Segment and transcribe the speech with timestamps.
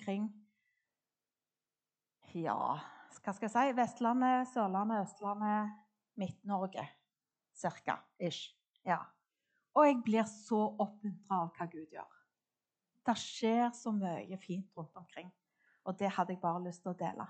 [0.00, 0.30] omkring
[2.32, 2.78] Ja,
[3.20, 5.72] hva skal jeg si Vestlandet, Sørlandet, Østlandet,
[6.16, 6.86] Midt-Norge
[7.58, 7.98] cirka.
[8.20, 8.54] Ish.
[8.86, 9.00] Ja.
[9.74, 12.06] Og jeg blir så oppmuntra av hva Gud gjør.
[13.06, 15.28] Det skjer så mye fint rundt omkring.
[15.84, 17.26] Og det hadde jeg bare lyst til å dele.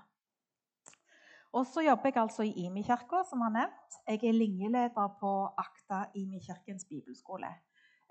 [1.57, 4.01] Og så jobber jeg altså i Imi-kirka, som har nevnt.
[4.07, 7.49] Jeg er linjeleder på Akta Imi-kirkens bibelskole.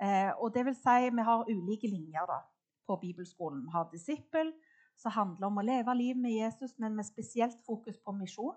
[0.02, 2.42] Eh, og det vil si, vi har ulike linjer da,
[2.90, 3.62] på bibelskolen.
[3.68, 4.50] Vi har disippel,
[4.98, 8.56] som handler om å leve livet med Jesus, men med spesielt fokus på misjon.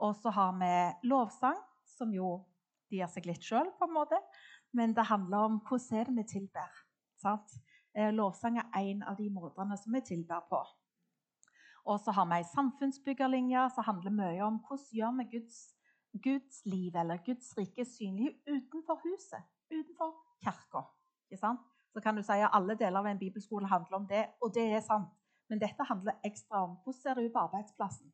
[0.00, 0.72] Og så har vi
[1.08, 2.38] lovsang, som jo
[2.90, 4.18] de gir seg litt sjøl, på en måte.
[4.76, 6.80] Men det handler om hvordan er det vi tilber.
[7.20, 7.54] Sant?
[7.96, 10.60] Eh, lovsang er en av de måtene som vi tilber på.
[11.86, 15.60] Og så har vi ei samfunnsbyggerlinje som handler mye om hvordan gjør vi Guds,
[16.24, 20.86] Guds liv eller Guds rike synlig utenfor huset, utenfor kirka.
[21.96, 24.66] Så kan du si at alle deler av en bibelskole handler om det, og det
[24.68, 25.14] er sant.
[25.48, 28.10] Men dette handler ekstra om hvordan ser det ut på arbeidsplassen.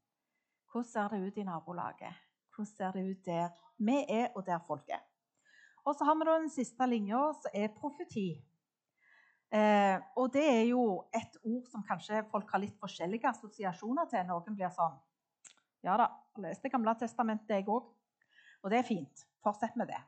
[0.71, 2.21] Hvordan ser det ut i nabolaget?
[2.55, 5.03] Hvordan ser det ut der vi er, og der folk er?
[5.83, 8.29] Og så har vi den siste linja, som er profeti.
[9.51, 14.23] Eh, og det er jo et ord som kanskje folk har litt forskjellige assosiasjoner til.
[14.31, 14.95] Noen blir sånn
[15.83, 17.91] Ja da, jeg leste Gamle testamentet, jeg òg.
[18.63, 19.27] Og det er fint.
[19.43, 19.99] Fortsett med det.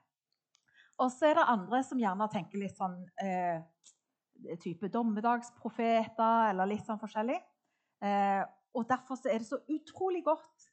[1.02, 3.62] Og så er det andre som gjerne tenker litt sånn eh,
[4.62, 7.40] type dommedagsprofeter eller litt sånn forskjellig.
[8.04, 8.42] Eh,
[8.74, 10.68] og Derfor er det så utrolig godt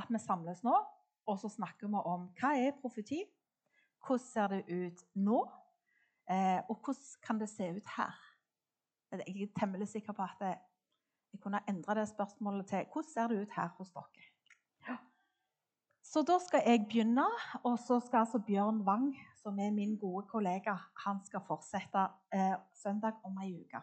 [0.00, 0.74] at vi samles nå
[1.30, 3.22] og så snakker vi om hva er profeti.
[4.00, 5.38] Hvordan ser det ut nå?
[6.30, 8.18] Eh, og hvordan kan det se ut her?
[9.12, 13.42] Jeg er temmelig sikker på at jeg kunne endre det spørsmålet til hvordan ser det
[13.42, 14.29] ut her hos dere.
[16.10, 17.24] Så da skal jeg begynne,
[17.62, 22.02] og så skal altså Bjørn Wang, som er min gode kollega, han skal fortsette
[22.34, 23.78] eh, søndag om ei uke.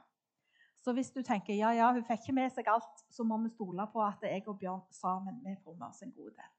[0.84, 3.54] Så hvis du tenker ja, ja, hun fikk ikke med seg alt, så må vi
[3.54, 6.52] stole på at jeg og Bjørn sammen vi får med oss en god del.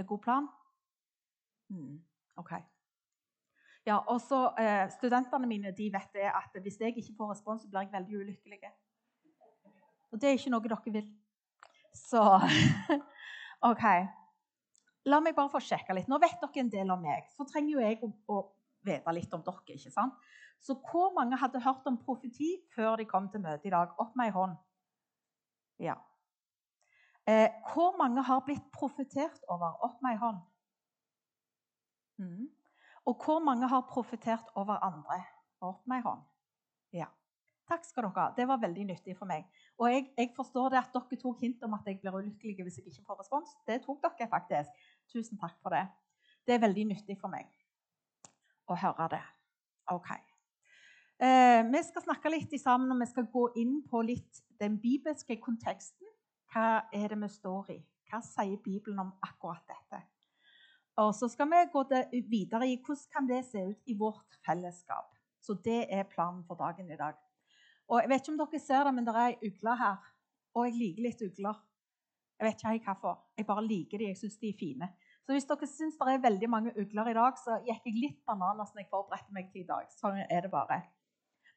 [0.00, 0.48] En god plan?
[1.68, 2.00] Mm,
[2.40, 2.56] OK.
[3.84, 7.62] Ja, og så eh, Studentene mine de vet det at hvis jeg ikke får respons,
[7.62, 8.74] så blir jeg veldig ulykkelig.
[10.10, 11.16] Og det er ikke noe dere vil.
[11.92, 12.22] Så
[13.70, 13.88] OK.
[15.10, 16.08] La meg bare få sjekke litt.
[16.08, 17.28] Nå vet dere en del om meg.
[17.36, 18.38] Så trenger jo jeg å, å
[18.86, 19.76] vite litt om dere.
[19.76, 20.16] ikke sant?
[20.64, 23.92] Så hvor mange hadde hørt om profeti før de kom til møtet i dag?
[24.00, 24.56] Opp med ei hånd.
[25.82, 25.98] Ja.
[27.28, 29.76] Eh, hvor mange har blitt profetert over?
[29.84, 30.40] Opp med ei hånd.
[32.20, 32.48] Mm.
[33.04, 35.20] Og hvor mange har profetert over andre?
[35.60, 36.24] Opp med ei hånd.
[36.92, 37.10] Ja.
[37.68, 38.32] Takk skal dere ha.
[38.36, 39.46] Det var veldig nyttig for meg.
[39.80, 42.80] Og jeg, jeg, forstår det at dere tok hint om at jeg blir ulykkelig hvis
[42.80, 43.56] jeg ikke får respons.
[43.68, 44.84] Det tok dere faktisk.
[45.12, 45.86] Tusen takk for det.
[46.46, 47.48] Det er veldig nyttig for meg
[48.68, 49.24] å høre det.
[49.92, 50.10] OK.
[51.24, 55.36] Eh, vi skal snakke litt sammen, og vi skal gå inn på litt den bibelske
[55.40, 56.08] konteksten.
[56.52, 57.78] Hva er det vi står i?
[58.10, 60.02] Hva sier Bibelen om akkurat dette?
[61.02, 61.82] Og så skal vi gå
[62.30, 65.10] videre i hvordan kan det se ut i vårt fellesskap.
[65.42, 67.14] Så det er planen for dagen i dag.
[67.88, 69.96] Og Jeg vet ikke om dere ser det, men det er ei ugle her.
[70.54, 71.58] Og jeg liker litt ugler.
[72.38, 73.20] Jeg vet ikke hvorfor.
[73.38, 74.10] Jeg bare liker de.
[74.10, 74.88] Jeg syns de er fine.
[75.24, 78.18] Så hvis dere syns det er veldig mange ugler i dag, så gikk jeg litt
[78.28, 79.86] bananas når jeg forberedte meg til i dag.
[79.96, 80.82] Sånn er det bare.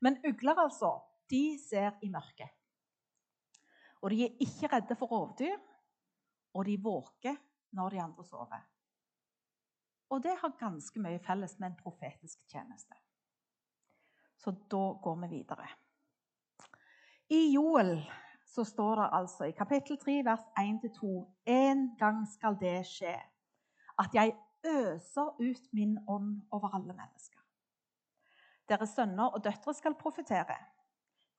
[0.06, 0.94] Men ugler, altså,
[1.32, 2.54] de ser i mørket.
[4.06, 5.58] Og de er ikke redde for rovdyr,
[6.54, 7.36] og de våker
[7.76, 8.62] når de andre sover.
[10.14, 12.96] Og det har ganske mye felles med en profetisk tjeneste.
[14.40, 15.68] Så da går vi videre.
[17.34, 17.98] I Joel
[18.48, 21.10] så står det altså i kapittel 3, vers 1-2.:
[21.46, 23.16] En gang skal det skje,
[24.00, 24.36] at jeg
[24.66, 27.42] øser ut min ånd over alle mennesker.
[28.70, 30.58] Deres sønner og døtre skal profetere.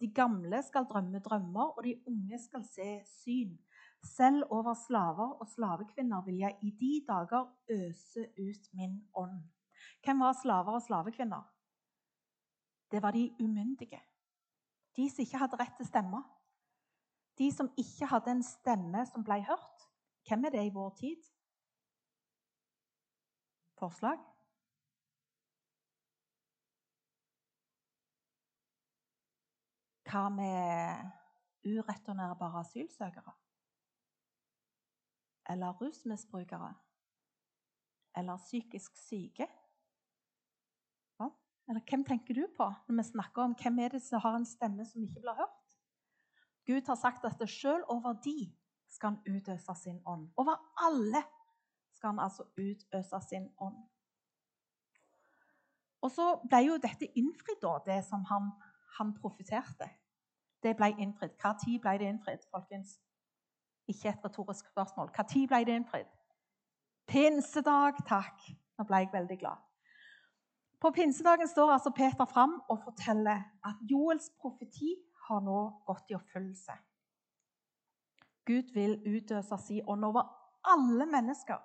[0.01, 3.59] De gamle skal drømme drømmer, og de unge skal se syn.
[4.05, 9.43] Selv over slaver og slavekvinner vil jeg i de dager øse ut min ånd.
[10.05, 11.43] Hvem var slaver og slavekvinner?
[12.91, 14.01] Det var de umyndige.
[14.97, 16.23] De som ikke hadde rett til stemme.
[17.39, 19.85] De som ikke hadde en stemme som ble hørt.
[20.29, 21.29] Hvem er det i vår tid?
[23.79, 24.19] Forslag?
[30.09, 31.05] Hva med
[31.69, 33.37] ureturnerbare asylsøkere?
[35.49, 36.75] eller rusmisbrukere
[38.17, 39.47] eller psykisk syke?
[41.69, 44.47] Eller hvem tenker du på når vi snakker om hvem er det som har en
[44.49, 45.58] stemme som ikke blir hørt?
[46.69, 48.53] Gud har sagt at det sjøl over de
[48.93, 50.29] skal han utøse sin ånd.
[50.37, 51.23] Over alle
[51.97, 53.79] skal han altså utøse sin ånd.
[56.05, 58.53] Og så ble jo dette innfridd, da, det som han,
[58.99, 59.89] han profeterte.
[60.63, 61.35] det ble innfridd.
[61.45, 62.99] Når ble det innfridd, folkens?
[63.89, 65.11] Ikke et retorisk spørsmål.
[65.17, 66.13] Når ble det innfridd?
[67.09, 68.45] Pinsedag, takk.
[68.79, 69.65] Nå ble jeg veldig glad.
[70.81, 74.95] På pinsedagen står altså Peter fram og forteller at Joels profeti
[75.29, 76.77] har nå gått i oppfyllelse.
[78.49, 80.29] Gud vil utøse si ånd over
[80.73, 81.61] alle mennesker,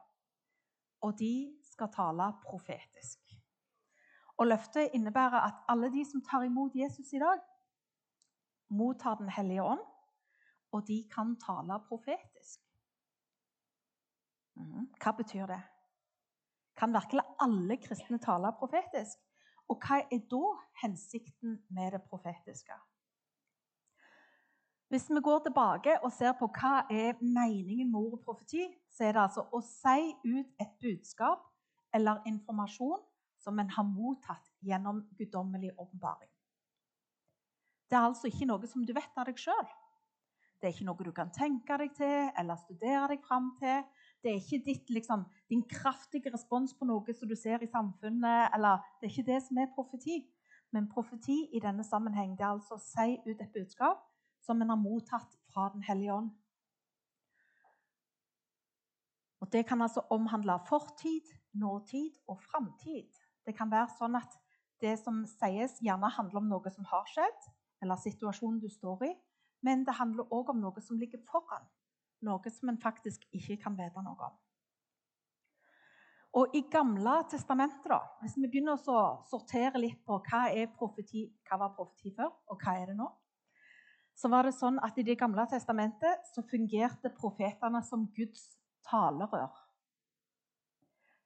[1.03, 1.33] og de
[1.63, 3.19] skal tale profetisk.
[4.37, 7.39] Og Løftet innebærer at alle de som tar imot Jesus i dag,
[8.69, 9.83] mottar Den hellige ånd,
[10.71, 12.59] og de kan tale profetisk.
[14.55, 14.89] Mhm.
[15.01, 15.61] Hva betyr det?
[16.75, 19.19] Kan virkelig alle kristne tale profetisk?
[19.69, 20.43] Og hva er da
[20.81, 22.73] hensikten med det profetiske?
[24.93, 29.15] Hvis vi går tilbake og ser på hva er meningen med ordet profeti, så er
[29.15, 31.47] det altså å si ut et budskap
[31.97, 33.01] eller informasjon
[33.41, 36.29] som en har mottatt gjennom guddommelig åpenbaring.
[37.89, 39.65] Det er altså ikke noe som du vet av deg sjøl.
[40.61, 43.81] Det er ikke noe du kan tenke deg til eller studere deg fram til.
[44.21, 48.53] Det er ikke ditt, liksom, din kraftige respons på noe som du ser i samfunnet.
[48.53, 50.21] eller Det er ikke det som er profeti.
[50.69, 54.05] Men profeti i denne sammenheng det er altså å si ut et budskap
[54.43, 56.31] som en har mottatt fra Den hellige ånd.
[59.41, 63.11] Og Det kan altså omhandle fortid, nåtid og framtid.
[63.45, 64.37] Det kan være sånn at
[64.81, 67.49] det som sies, gjerne handler om noe som har skjedd,
[67.83, 69.11] eller situasjonen du står i,
[69.63, 71.67] men det handler òg om noe som ligger foran.
[72.23, 74.39] Noe som en faktisk ikke kan vite noe om.
[76.39, 81.27] Og I Gamle testamentet, da, hvis vi begynner å sortere litt på hva, er profeti,
[81.45, 83.09] hva var profeti før, og hva er det nå,
[84.15, 88.43] så var det sånn at i Det gamle testamentet så fungerte profetene som Guds
[88.85, 89.51] talerør.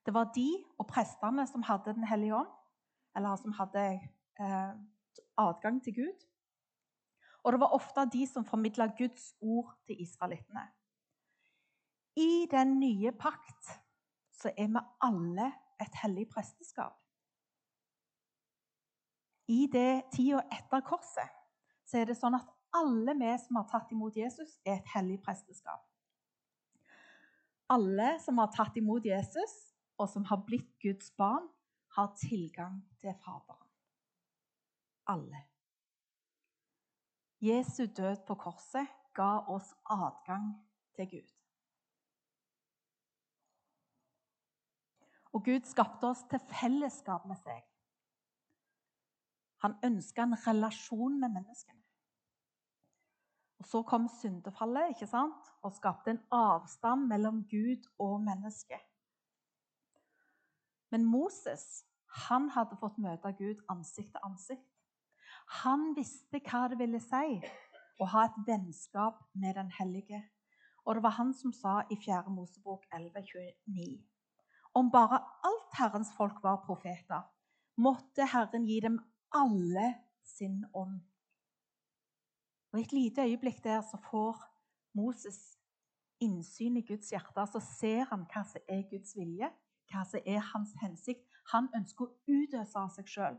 [0.05, 0.47] Det var de
[0.79, 2.53] og prestene som hadde Den hellige ånd,
[3.15, 3.83] eller som hadde
[4.39, 4.73] eh,
[5.37, 6.27] adgang til Gud.
[7.43, 10.63] Og det var ofte de som formidla Guds ord til israelittene.
[12.15, 13.73] I den nye pakt
[14.33, 15.51] så er vi alle
[15.81, 16.95] et hellig presteskap.
[19.47, 21.35] I det tida etter korset
[21.87, 25.19] så er det sånn at alle vi som har tatt imot Jesus, er et hellig
[25.23, 25.83] presteskap.
[27.69, 29.55] Alle som har tatt imot Jesus,
[29.97, 31.47] og som har blitt Guds barn,
[31.97, 33.63] har tilgang til Faderen.
[35.07, 35.41] Alle.
[37.41, 38.87] Jesu død på korset
[39.17, 40.51] ga oss adgang
[40.95, 41.33] til Gud.
[45.33, 47.65] Og Gud skapte oss til fellesskap med seg.
[49.65, 51.86] Han ønska en relasjon med menneskene.
[53.59, 55.43] Og Så kom syndefallet ikke sant?
[55.65, 58.83] og skapte en avstand mellom Gud og mennesket.
[60.91, 61.83] Men Moses
[62.27, 64.67] han hadde fått møte Gud ansikt til ansikt.
[65.63, 67.39] Han visste hva det ville si
[67.99, 70.21] å ha et vennskap med Den hellige.
[70.85, 72.29] Og det var han som sa i 4.
[72.31, 73.99] Mosebok 11,29.:
[74.73, 75.19] Om bare
[75.49, 77.27] alt Herrens folk var profeter,
[77.75, 78.99] måtte Herren gi dem
[79.35, 79.93] alle
[80.23, 81.01] sin ånd.
[82.71, 84.43] Og I et lite øyeblikk der så får
[84.93, 85.57] Moses
[86.19, 87.45] innsyn i Guds hjerte.
[87.51, 89.49] Så ser han hva som er Guds vilje,
[89.91, 91.25] hva som er hans hensikt.
[91.53, 93.37] Han ønsker å utøse av seg sjøl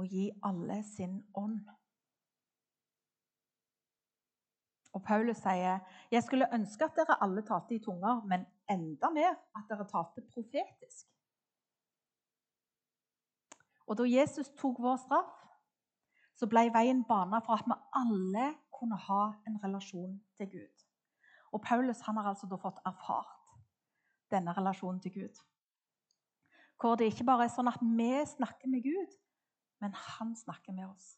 [0.00, 1.60] og gi alle sin ånd.
[4.96, 5.78] Og Paulus sier,
[6.10, 10.20] 'Jeg skulle ønske at dere alle talte i tunger, men enda mer at dere talte
[10.34, 11.08] profetisk.'
[13.86, 15.49] Og Da Jesus tok vår straff,
[16.40, 20.84] så ble veien bana for at vi alle kunne ha en relasjon til Gud.
[21.52, 23.50] Og Paulus han har altså da fått erfart
[24.32, 25.40] denne relasjonen til Gud.
[26.80, 29.16] Hvor det ikke bare er sånn at vi snakker med Gud,
[29.84, 31.10] men han snakker med oss.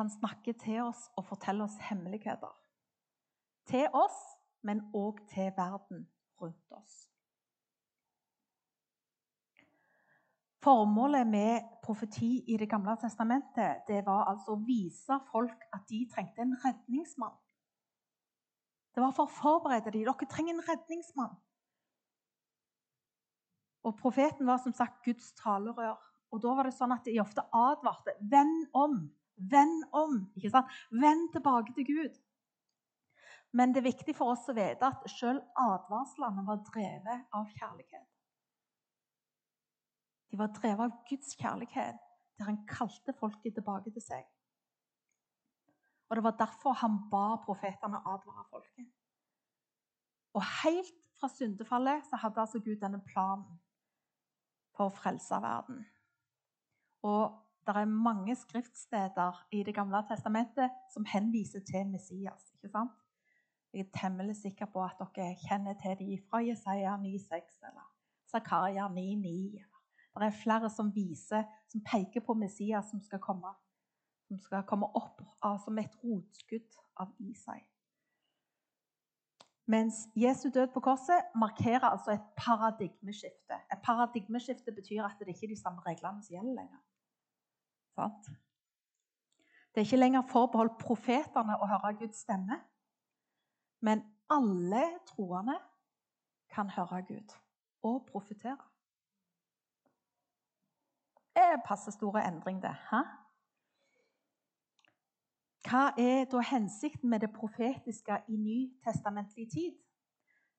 [0.00, 2.50] Han snakker til oss og forteller oss hemmeligheter.
[3.70, 4.18] Til oss,
[4.66, 6.08] men òg til verden
[6.42, 6.96] rundt oss.
[10.64, 16.04] Formålet med profeti i Det gamle testamentet det var altså å vise folk at de
[16.10, 17.34] trengte en redningsmann.
[18.94, 20.06] Det var for å forberede dem.
[20.06, 21.34] Dere trenger en redningsmann.
[23.84, 25.98] Og Profeten var som sagt Guds talerør.
[26.32, 28.16] Og Da var det sånn at de ofte advarte.
[28.30, 28.96] Vend om!
[29.36, 30.22] Vend om!
[30.38, 30.70] ikke sant?
[30.90, 32.16] Vend tilbake til Gud.
[33.54, 38.13] Men det er viktig for oss å vite at selv advarslene var drevet av kjærlighet.
[40.34, 41.98] De var drevet av Guds kjærlighet,
[42.38, 44.24] der han kalte folket tilbake til seg.
[46.10, 48.88] Og Det var derfor han ba profetene advare folket.
[50.34, 53.60] Og Helt fra syndefallet så hadde altså Gud denne planen
[54.74, 55.84] for å frelse verden.
[57.02, 62.50] Og Det er mange skriftsteder i Det gamle testamentet som henviser til Messias.
[62.54, 62.98] ikke sant?
[63.72, 67.86] Jeg er temmelig sikker på at dere kjenner til dem fra Jesaja 9,6 eller
[68.26, 69.73] Zakaria 9,9.
[70.14, 73.50] Det er flere som viser, som peker på Messias som skal komme,
[74.28, 77.60] som skal komme opp av, som et rotskudd av Isai.
[79.66, 83.58] Mens Jesu død på korset markerer altså et paradigmeskifte.
[83.72, 86.80] Et paradigmeskifte betyr at det ikke er de samme reglene som gjelder lenger.
[87.96, 88.28] Sant?
[89.72, 92.60] Det er ikke lenger forbeholdt profetene å høre Guds stemme.
[93.80, 95.56] Men alle troende
[96.52, 97.34] kan høre Gud
[97.82, 98.60] og profetere.
[101.36, 102.74] Er passe store endring, det.
[102.90, 103.02] Hæ?
[105.64, 109.72] Hva er da hensikten med det profetiske i nytestamentlig tid?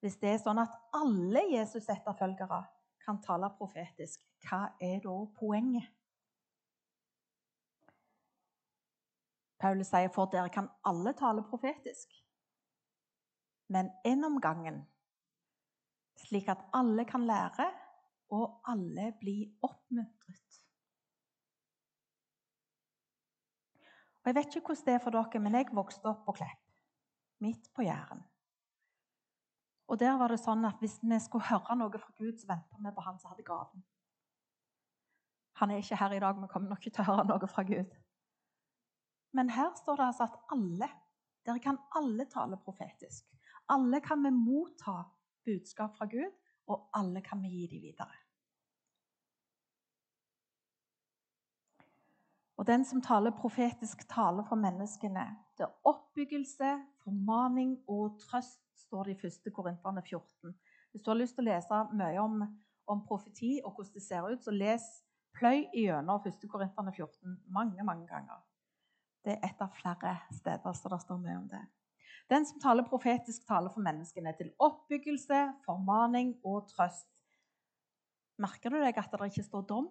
[0.01, 2.63] Hvis det er sånn at alle Jesus-etterfølgere
[3.05, 5.87] kan tale profetisk, hva er da poenget?
[9.61, 12.11] Paulus sier for dere kan alle tale profetisk,
[13.73, 14.83] men en om gangen,
[16.25, 17.69] slik at alle kan lære
[18.35, 20.44] og alle blir oppmuntret.
[24.25, 26.61] Og Jeg vet ikke hvordan det er for dere, men jeg vokste opp på Klepp,
[27.45, 28.23] midt på Jæren.
[29.87, 32.79] Og der var det sånn at Hvis vi skulle høre noe fra Gud, så venta
[32.81, 33.83] vi på han som hadde gaven.
[35.61, 37.63] Han er ikke her i dag, vi kommer nok ikke til å høre noe fra
[37.69, 37.93] Gud.
[39.37, 40.89] Men her står det altså at alle,
[41.45, 43.29] dere kan alle tale profetisk.
[43.69, 45.03] Alle kan vi motta
[45.45, 46.33] budskap fra Gud,
[46.67, 48.24] og alle kan vi gi dem videre.
[52.55, 55.25] Og den som taler profetisk tale for menneskene.
[55.57, 56.71] Det er oppbyggelse,
[57.03, 59.53] formaning og trøst, står det i 1.
[59.53, 60.55] Korinterne 14.
[60.91, 62.43] Hvis du har lyst til å lese mye om,
[62.87, 64.85] om profeti og hvordan det ser ut, så les
[65.35, 66.45] pløy igjennom 1.
[66.51, 68.43] Korinterne 14 mange, mange ganger.
[69.25, 71.63] Det er et av flere steder så det står mye om det.
[72.31, 77.09] Den som taler profetisk, taler for menneskene til oppbyggelse, formaning og trøst.
[78.41, 79.89] Merker du deg at det ikke står dom?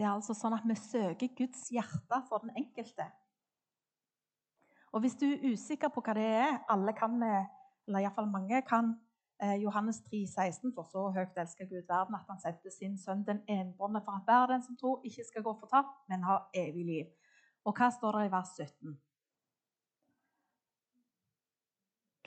[0.00, 3.04] Det er altså sånn at vi søker Guds hjerte for den enkelte.
[4.96, 7.32] Og Hvis du er usikker på hva det er Alle kan vi,
[7.86, 8.94] eller iallfall mange kan
[9.42, 13.26] eh, Johannes 3, 16, For så høyt elsker Gud verden at han sendte sin sønn
[13.28, 16.86] den enbårne for at hver den som tror, ikke skal gå fortapt, men ha evig
[16.86, 17.12] liv.
[17.68, 18.96] Og hva står det i vers 17?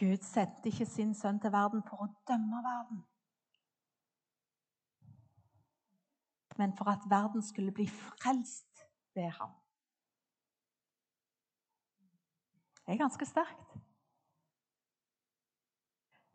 [0.03, 3.01] Gud sendte ikke sin sønn til verden for å dømme verden,
[6.57, 9.51] men for at verden skulle bli frelst ved ham.
[12.85, 13.77] Det er ganske sterkt.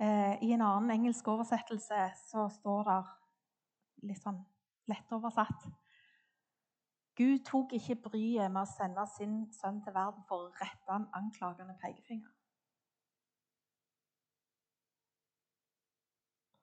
[0.01, 3.01] Eh, I en annen engelsk oversettelse så står det
[4.09, 4.39] litt sånn
[4.89, 5.67] lettoversatt
[7.19, 11.09] Gud tok ikke bryet med å sende sin sønn til verden for å rette en
[11.19, 12.31] anklagende pekefinger.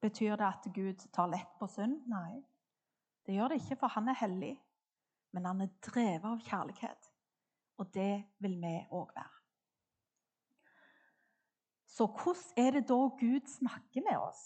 [0.05, 2.05] Betyr det at Gud tar lett på synd?
[2.07, 2.39] Nei.
[3.25, 4.53] Det gjør det ikke, for han er hellig,
[5.33, 7.09] men han er drevet av kjærlighet.
[7.81, 9.41] Og det vil vi òg være.
[11.95, 14.41] Så hvordan er det da Gud snakker med oss?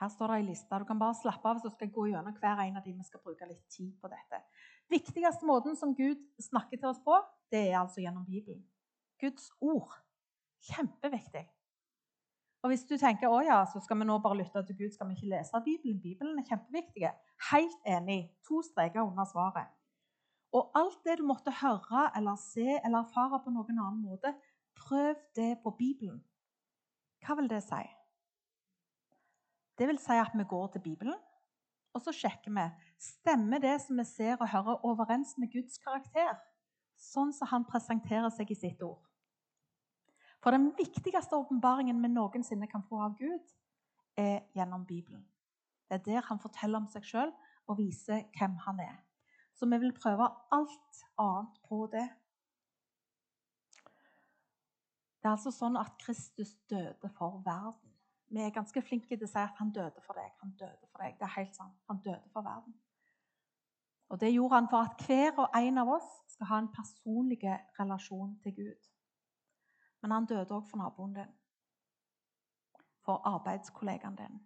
[0.00, 0.78] Her står det ei liste.
[0.78, 2.94] Du kan bare slappe av, så skal jeg gå gjennom hver en av de.
[2.96, 4.40] Vi skal bruke litt tid på dette.
[4.90, 7.18] Viktigste måten som Gud snakker til oss på,
[7.52, 8.62] det er altså gjennom Bibelen.
[9.20, 9.92] Guds ord.
[10.70, 11.44] Kjempeviktig.
[12.62, 15.08] Og Hvis du tenker å ja, så skal vi nå bare lytte til Gud, skal
[15.08, 16.00] vi ikke lese Bibelen?
[16.00, 17.12] Bibelen er kjempeviktig.
[17.50, 18.20] Helt enig.
[18.48, 19.70] To streker under svaret.
[20.52, 24.34] Og alt det du måtte høre eller se eller erfare på noen annen måte,
[24.76, 26.20] prøv det på Bibelen.
[27.24, 27.82] Hva vil det si?
[29.78, 31.16] Det vil si at vi går til Bibelen,
[31.94, 32.66] og så sjekker vi
[33.00, 36.36] stemmer det som vi ser og hører, overens med Guds karakter,
[37.00, 39.09] sånn som han presenterer seg i sitt ord.
[40.40, 43.52] For den viktigste åpenbaringen vi noensinne kan få av Gud,
[44.16, 45.26] er gjennom Bibelen.
[45.88, 47.30] Det er der han forteller om seg sjøl
[47.66, 48.96] og viser hvem han er.
[49.54, 52.08] Så vi vil prøve alt annet på det.
[55.20, 57.90] Det er altså sånn at Kristus døde for verden.
[58.30, 60.30] Vi er ganske flinke til å si at han døde for deg.
[60.40, 61.18] Han døde for deg.
[61.18, 61.76] Det er helt sant.
[61.90, 62.76] Han døde for verden.
[64.10, 67.42] Og Det gjorde han for at hver og en av oss skal ha en personlig
[67.78, 68.89] relasjon til Gud.
[70.00, 71.32] Men han døde òg for naboen din,
[73.04, 74.40] for arbeidskollegaen din,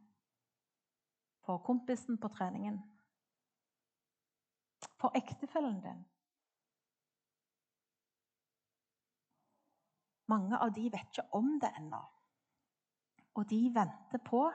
[1.46, 2.80] for kompisen på treningen,
[4.98, 6.02] for ektefellen din.
[10.26, 12.00] Mange av de vet ikke om det ennå.
[13.34, 14.46] Og de venter på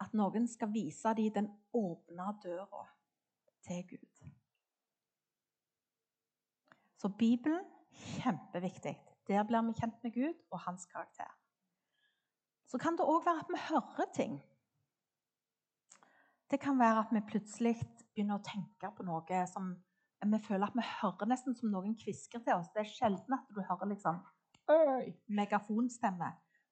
[0.00, 2.84] at noen skal vise dem den åpne døra
[3.66, 4.22] til Gud.
[7.00, 8.94] Så Bibelen kjempeviktig.
[9.30, 11.30] Der blir vi kjent med Gud og hans karakter.
[12.66, 14.40] Så kan det òg være at vi hører ting.
[16.50, 17.76] Det kan være at vi plutselig
[18.10, 19.70] begynner å tenke på noe som
[20.26, 22.72] vi føler at vi hører nesten som noen kvisker til oss.
[22.74, 24.18] Det er sjelden at du hører liksom
[25.26, 26.30] megafonstemme,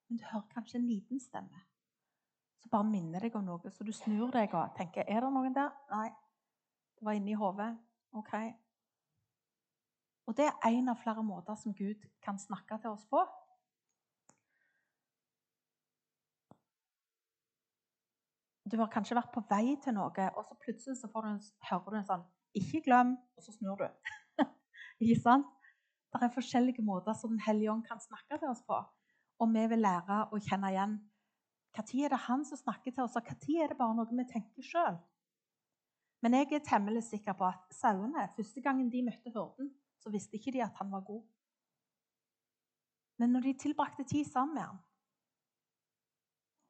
[0.08, 1.62] men du hører kanskje en liten stemme.
[2.58, 5.54] Så bare minner deg om noe, så du snur deg og tenker Er det noen
[5.54, 5.70] der?
[5.94, 6.08] Nei.
[6.98, 7.70] Det var inni hodet.
[8.18, 8.34] OK.
[10.28, 13.23] Og det er en av flere måter som Gud kan snakke til oss på.
[18.68, 21.94] Du har kanskje vært på vei til noe, og så plutselig så du en, hører
[21.94, 22.26] du en sånn
[22.58, 23.88] 'Ikke glem', og så snur du.
[25.00, 25.49] ikke sant?
[26.12, 28.76] Det er forskjellige måter som Den hellige ånd kan snakke til oss på.
[29.40, 30.99] Og vi vil lære å kjenne igjen
[31.78, 34.25] når er det han som snakker til oss, og når er det bare noe vi
[34.32, 34.97] tenker sjøl.
[36.23, 39.70] Men jeg er temmelig sikker på at sauene, første gangen de møtte hyrden,
[40.08, 41.24] så visste ikke de at han var god.
[43.20, 44.78] Men når de tilbrakte tid sammen med ham,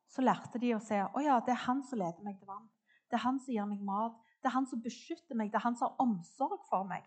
[0.09, 2.66] så lærte de å se å ja, det er han som leder meg til vann.
[3.07, 4.16] Det er han som gir meg mat.
[4.40, 5.52] Det er han som beskytter meg.
[5.52, 7.04] Det er han som har omsorg for meg.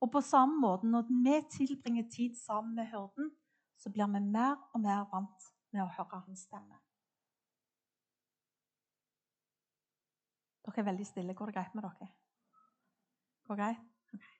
[0.00, 3.32] Og på samme måte, når vi tilbringer tid sammen med hyrden,
[3.76, 6.78] så blir vi mer og mer vant med å høre hans stemme.
[10.64, 11.36] Dere er veldig stille.
[11.36, 12.08] Går det greit med dere?
[13.44, 13.90] Går det greit?
[14.14, 14.34] Okay.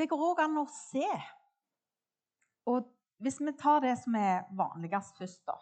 [0.00, 1.04] Det går òg an å se.
[2.72, 2.86] Og
[3.20, 5.56] hvis vi tar det som er vanligst først, da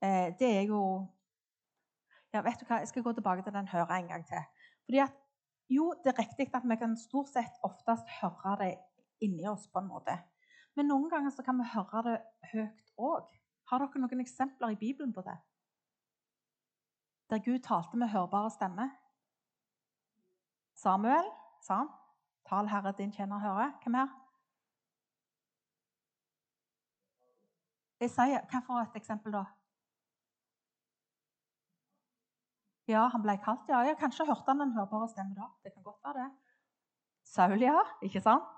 [0.00, 0.80] eh, Det er jo
[2.32, 4.40] ja, vet du hva, Jeg skal gå tilbake til den høra en gang til.
[4.86, 5.20] Fordi at,
[5.68, 8.72] jo, Det er riktig at vi kan stort sett oftest høre det
[9.20, 9.68] inni oss.
[9.68, 10.16] på en måte.
[10.76, 12.16] Men noen ganger så kan vi høre det
[12.52, 13.28] høyt òg.
[13.68, 15.36] Har dere noen eksempler i Bibelen på det?
[17.28, 18.88] Der Gud talte med hørbare stemmer?
[20.74, 21.28] Samuel
[21.60, 21.88] sa han.
[22.48, 23.74] Tal, Herre, din tjener hører.
[23.82, 24.08] Hvem her?
[28.08, 29.44] sier, hva for et eksempel, da?
[32.88, 33.82] Ja, han ble kalt, ja.
[33.84, 35.50] ja kanskje hørte han en hørbar stemme da.
[35.64, 36.28] Det kan godt være det.
[37.28, 37.82] Saul, ja.
[38.02, 38.48] Ikke sant?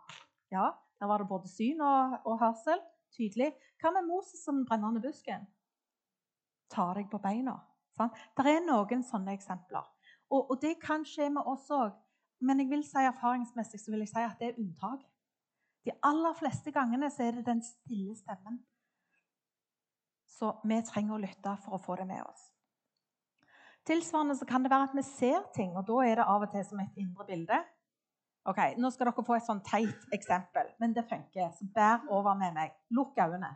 [0.54, 2.78] Ja, Der var det både syn og, og hørsel.
[3.16, 3.54] Tydelig.
[3.80, 5.48] Hva med Moses som brennende busken?
[6.70, 7.56] Ta deg på beina.
[7.96, 8.14] Sant?
[8.36, 9.88] Det er noen sånne eksempler.
[10.30, 11.96] Og, og det kan skje med oss òg.
[12.40, 15.08] Men jeg vil si erfaringsmessig så vil jeg si at det er unntaket.
[15.84, 18.60] De aller fleste gangene så er det den stille stemmen
[20.40, 22.46] så vi trenger å lytte for å få det med oss.
[23.88, 26.52] Tilsvarende så kan det være at vi ser ting, og da er det av og
[26.52, 27.58] til som et indre bilde.
[28.48, 31.50] Ok, Nå skal dere få et sånn teit eksempel, men det funker.
[31.56, 32.72] Så bær over med meg.
[32.96, 33.52] Lukk øynene.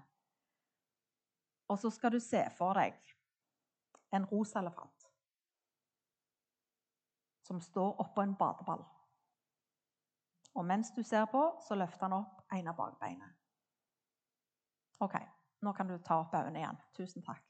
[1.73, 2.99] Og så skal du se for deg
[4.15, 5.04] en rosa elefant
[7.45, 8.83] som står oppå en badeball.
[10.55, 13.33] Og mens du ser på, så løfter han opp ene bakbeinet.
[15.03, 15.17] Ok,
[15.67, 16.79] nå kan du ta opp øynene igjen.
[16.97, 17.43] Tusen takk.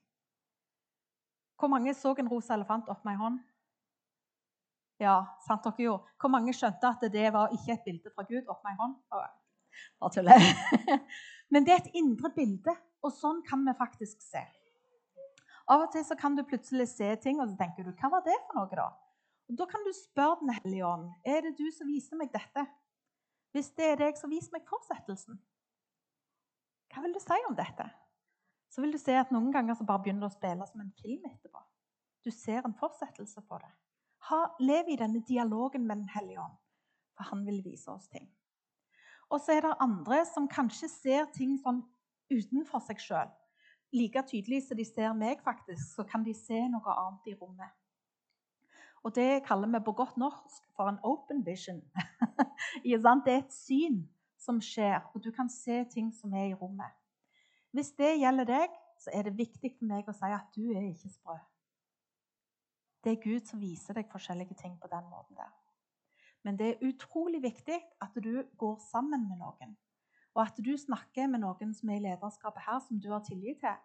[1.61, 3.39] Hvor mange så en rosa elefant opp med ei hånd?
[5.03, 5.15] Ja,
[5.47, 5.95] sant dere jo.
[6.21, 8.97] Hvor mange skjønte at det var ikke et bilde fra Gud opp med ei hånd?
[10.01, 10.49] Bare tuller.
[11.53, 14.43] Men det er et indre bilde, og sånn kan vi faktisk se.
[15.71, 18.25] Av og til så kan du plutselig se ting, og så tenker du hva var
[18.27, 18.89] det for noe, da?
[19.49, 22.67] Og Da kan du spørre Den hellige ånd er det du som viser meg dette.
[23.53, 25.37] Hvis det er deg, som viser meg fortsettelsen.
[26.91, 27.87] Hva vil du si om dette?
[28.75, 30.95] så vil du se at noen ganger så bare begynner det å spille som en
[30.99, 31.61] film etterpå.
[32.27, 33.71] Du ser en fortsettelse på det.
[34.31, 36.57] Ha, lev i denne dialogen med Den hellige ånd,
[37.15, 38.27] for han vil vise oss ting.
[39.31, 41.85] Og så er det andre som kanskje ser ting sånn
[42.33, 43.31] utenfor seg sjøl.
[43.95, 47.71] Like tydelig som de ser meg, faktisk, så kan de se noe annet i rommet.
[49.05, 51.83] Og Det kaller vi på godt norsk for en open vision.
[52.85, 54.07] det er et syn
[54.39, 56.93] som skjer, og du kan se ting som er i rommet.
[57.73, 60.87] Hvis det gjelder deg, så er det viktig for meg å si at du er
[60.89, 61.37] ikke sprø.
[63.05, 65.53] Det er Gud som viser deg forskjellige ting på den måten der.
[66.45, 69.77] Men det er utrolig viktig at du går sammen med noen.
[70.35, 73.61] Og at du snakker med noen som er i lederskapet her, som du har tillit
[73.61, 73.77] til,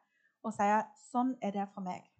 [0.43, 2.18] og sier 'Sånn er det for meg'.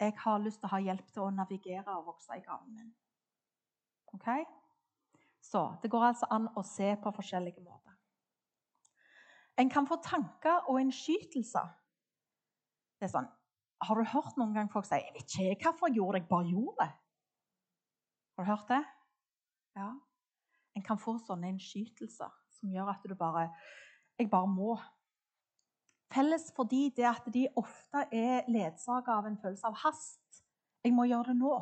[0.00, 2.92] Jeg har lyst til å ha hjelp til å navigere og vokse i gaven min.
[4.14, 4.28] Ok?
[5.44, 7.96] Så det går altså an å se på forskjellige måter.
[9.60, 11.68] En kan få tanker og innskytelser.
[13.00, 13.28] Det er sånn,
[13.80, 16.28] Har du hørt noen gang folk si 'Jeg vet ikke hvorfor jeg gjorde det, jeg
[16.28, 16.96] bare gjorde det'?
[18.36, 18.84] Har du hørt det?
[19.76, 19.94] Ja.
[20.76, 23.54] En kan få sånne innskytelser som gjør at du bare
[24.18, 24.76] jeg bare må.
[26.10, 30.42] Felles fordi det at de ofte er ledsaget av en følelse av hast.
[30.84, 31.54] Jeg må gjøre det nå.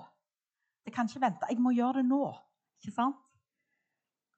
[0.87, 1.49] Det kan ikke vente.
[1.51, 2.23] Jeg må gjøre det nå.
[2.81, 3.25] Ikke sant?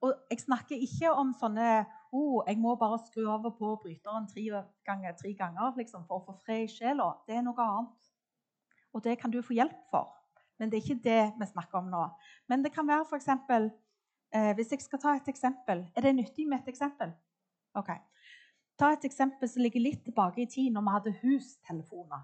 [0.01, 1.85] Og jeg snakker ikke om sånne
[2.17, 4.47] oh, jeg må bare skru over på bryteren tre
[4.87, 7.13] ganger, tre ganger liksom, for å få fred i sjela.
[7.29, 8.11] Det er noe annet.
[8.97, 10.09] Og det kan du få hjelp for.
[10.59, 12.03] Men det er ikke det vi snakker om nå.
[12.51, 13.29] Men det kan være f.eks.
[14.35, 17.11] Eh, hvis jeg skal ta et eksempel Er det nyttig med et eksempel?
[17.75, 17.89] Ok.
[18.81, 22.23] Ta et eksempel som ligger litt tilbake i tid, når vi hadde hustelefoner.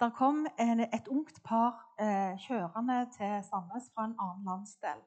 [0.00, 5.02] Der kom en, et ungt par eh, kjørende til Sandnes fra en annen landsdel.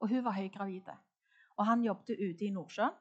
[0.00, 0.88] Og hun var høygravid.
[1.58, 2.96] Og han jobbet ute i Nordsjøen.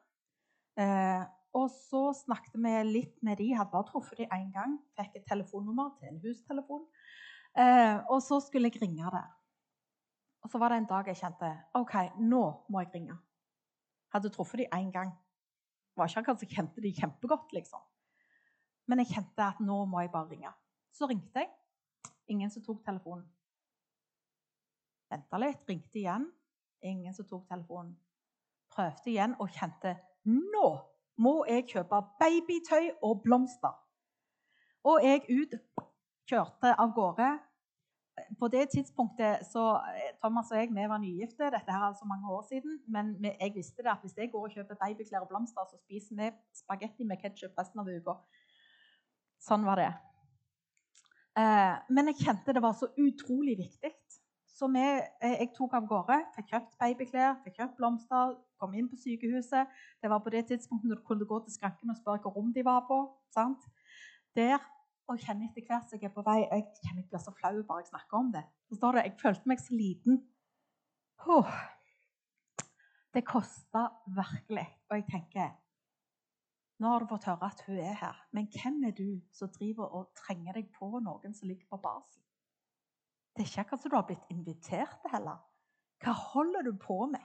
[0.75, 1.23] Eh,
[1.55, 4.75] og så snakket vi litt med de, hadde bare truffet dem én gang.
[4.99, 6.85] Fikk et telefonnummer til en hustelefon.
[7.55, 9.33] Eh, og så skulle jeg ringe der.
[10.43, 13.19] Og så var det en dag jeg kjente OK, nå må jeg ringe.
[14.11, 15.15] Hadde truffet dem én gang
[15.95, 17.81] var ikke akkurat så jeg kjente de kjempegodt, liksom.
[18.87, 20.51] Men jeg kjente at nå må jeg bare ringe.
[20.91, 21.49] Så ringte jeg.
[22.31, 23.25] Ingen som tok telefonen.
[25.11, 26.29] Venta litt, ringte igjen.
[26.87, 27.93] Ingen som tok telefonen.
[28.71, 30.67] Prøvde igjen og kjente nå
[31.21, 33.73] må jeg kjøpe babytøy og blomster.
[34.87, 35.55] Og jeg ut,
[36.29, 37.29] kjørte av gårde
[38.39, 39.63] på det tidspunktet så
[39.95, 41.49] eh, Thomas og jeg vi var nygifte.
[41.53, 42.79] Dette her er altså mange år siden.
[42.87, 46.15] Men jeg visste det at hvis jeg går og kjøper babyklær og blomster, så spiser
[46.19, 46.31] vi
[46.61, 48.17] spagetti med ketsjup resten av uka.
[49.41, 49.91] Sånn var det.
[51.39, 53.93] Eh, men jeg kjente det var så utrolig viktig.
[54.51, 54.81] Så vi,
[55.25, 59.79] eh, jeg tok av gårde, fikk kjøpt babyklær, fikk kjøpt blomster, kom inn på sykehuset.
[60.03, 62.51] Det var på det tidspunktet når du kunne gå til skranken og spørre hvilket rom
[62.53, 62.99] de var på.
[63.33, 63.65] Sant?
[64.35, 64.59] Der
[65.11, 67.33] og jeg kjenner etter hvert som jeg er på vei Jeg kjenner jeg blir så
[67.35, 68.43] flau bare jeg snakker om det.
[68.71, 68.99] Forstår du?
[69.01, 70.21] Jeg følte meg så liten.
[71.27, 71.55] Oh.
[73.11, 74.67] Det kosta virkelig.
[74.89, 75.49] Og jeg tenker
[76.81, 79.91] Nå har du fått høre at hun er her, men hvem er du som driver
[79.99, 82.23] og trenger deg på noen som ligger på barsel?
[83.35, 85.43] Det er ikke akkurat som du har blitt invitert til heller.
[86.01, 87.21] Hva holder du på med?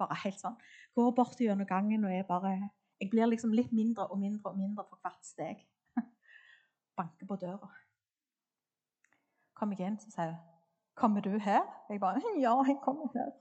[0.00, 0.56] Bare helt sånn.
[0.96, 2.54] Går bort gjennom gangen og er bare
[3.00, 5.60] Jeg blir liksom litt mindre og mindre og mindre for hvert steg
[7.00, 7.68] banker på døra.
[9.56, 10.46] Kom jeg inn, så sier hun
[11.00, 13.36] 'Kommer du her?' Jeg bare 'Ja, jeg kommer her'.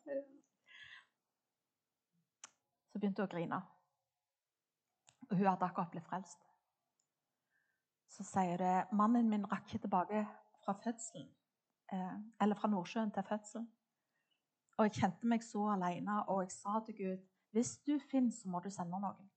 [2.92, 3.62] Så begynte hun å grine.
[5.30, 6.46] Og hun hadde akkurat blitt frelst.
[8.10, 10.28] Så sier det 'Mannen min rakk ikke tilbake
[10.64, 11.28] fra fødselen,
[11.94, 13.72] eh, eller fra Nordsjøen til fødselen.'
[14.78, 17.18] Og jeg kjente meg så alene, og jeg sa til Gud
[17.52, 19.30] 'Hvis du finnes, så må du sende noen'.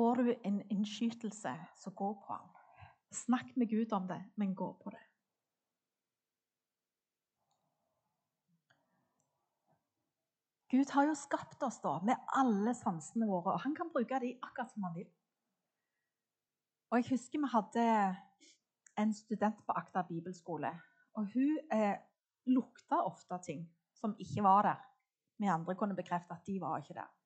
[0.00, 2.52] Får du en innskytelse, så gå på den.
[3.12, 5.02] Snakk med Gud om det, men gå på det.
[10.72, 14.40] Gud har jo skapt oss da, med alle sansene våre, og han kan bruke dem
[14.40, 15.12] akkurat som han vil.
[16.88, 17.86] Og Jeg husker vi hadde
[19.04, 20.72] en student på Akta bibelskole.
[21.12, 22.00] og Hun eh,
[22.48, 23.68] lukta ofte ting
[24.00, 24.84] som ikke var der.
[25.36, 27.19] Vi andre kunne bekrefte at de var ikke der.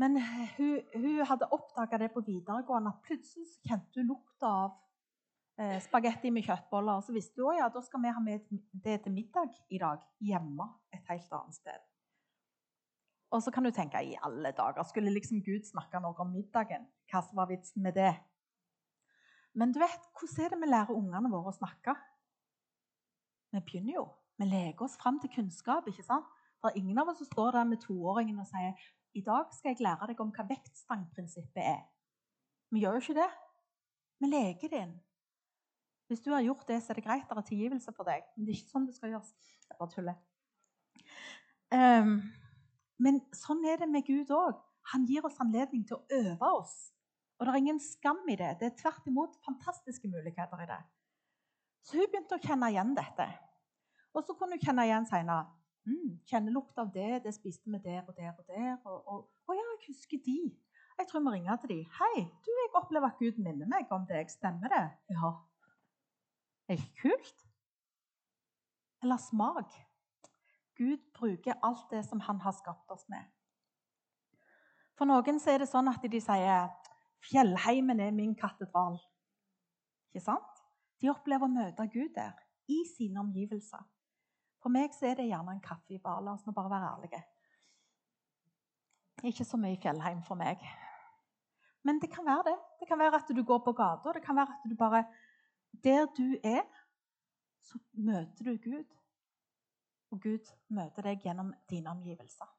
[0.00, 0.16] Men
[0.56, 4.70] hun, hun hadde oppdaga det på videregående at plutselig kjente hun lukta av
[5.60, 7.00] eh, spagetti med kjøttboller.
[7.00, 8.46] Og så visste hun ja, da skal vi ha med
[8.84, 11.88] det til middag i dag hjemme et helt annet sted.
[13.32, 16.84] Og så kan du tenke i alle dager, skulle liksom Gud snakke noe om middagen?
[17.08, 18.12] Hva var vitsen med det?
[19.56, 21.94] Men du vet, hvordan er det vi lærer ungene våre å snakke?
[23.52, 24.04] Vi begynner jo.
[24.40, 25.88] Vi leker oss fram til kunnskap.
[25.88, 26.28] ikke sant?
[26.64, 28.76] Er ingen av oss står der med toåringen og sier
[29.14, 31.82] i dag skal jeg lære deg om hva vektstangprinsippet er.
[32.72, 33.30] Vi gjør jo ikke det.
[34.22, 34.94] Vi leker det inn.
[36.08, 37.28] Hvis du har gjort det, så er det greit.
[37.28, 38.24] Det er tilgivelse for deg.
[38.36, 39.32] Men det er ikke sånn det skal gjøres.
[39.68, 40.18] Jeg bare tuller.
[41.72, 42.16] Um,
[43.02, 44.58] men sånn er det med Gud òg.
[44.92, 46.76] Han gir oss anledning til å øve oss.
[47.38, 48.50] Og det er ingen skam i det.
[48.60, 50.82] Det er tvert imot fantastiske muligheter i det.
[51.82, 53.26] Så hun begynte å kjenne igjen dette.
[54.12, 55.48] Og så kunne hun kjenne igjen senere
[55.84, 57.22] Mm, kjenner lukt av det.
[57.24, 58.76] Det spiste vi der og der og der.
[58.84, 60.38] Og, og, og ja, jeg husker de.
[60.98, 61.80] Jeg tror vi ringer til de.
[61.98, 64.30] 'Hei, du, jeg opplever at Gud minner meg om deg.
[64.30, 65.32] Stemmer det?' Ja.
[66.68, 67.46] Er ikke kult?
[69.02, 69.72] Eller smak.
[70.78, 73.24] Gud bruker alt det som han har skapt oss med.
[74.94, 76.70] For noen så er det sånn at de sier
[77.22, 79.02] 'Fjellheimen er min katedral'.
[80.12, 80.62] Ikke sant?
[81.00, 82.34] De opplever å møte Gud der,
[82.68, 83.82] i sine omgivelser.
[84.62, 86.22] For meg så er det gjerne en kaffebar.
[86.22, 87.22] La oss nå bare være ærlige.
[89.26, 90.62] Ikke så mye fjellheim for meg.
[91.82, 92.56] Men det kan være det.
[92.80, 94.14] Det kan være at du går på gata.
[94.14, 95.04] Det kan være at du bare
[95.82, 96.62] Der du er,
[97.62, 98.96] så møter du Gud.
[100.10, 102.50] Og Gud møter deg gjennom dine omgivelser.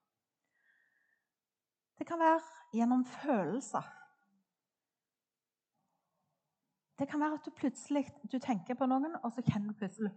[2.00, 2.42] Det kan være
[2.74, 3.84] gjennom følelser.
[7.00, 10.12] Det kan være at du plutselig du tenker på noen, og så kjenner du plutselig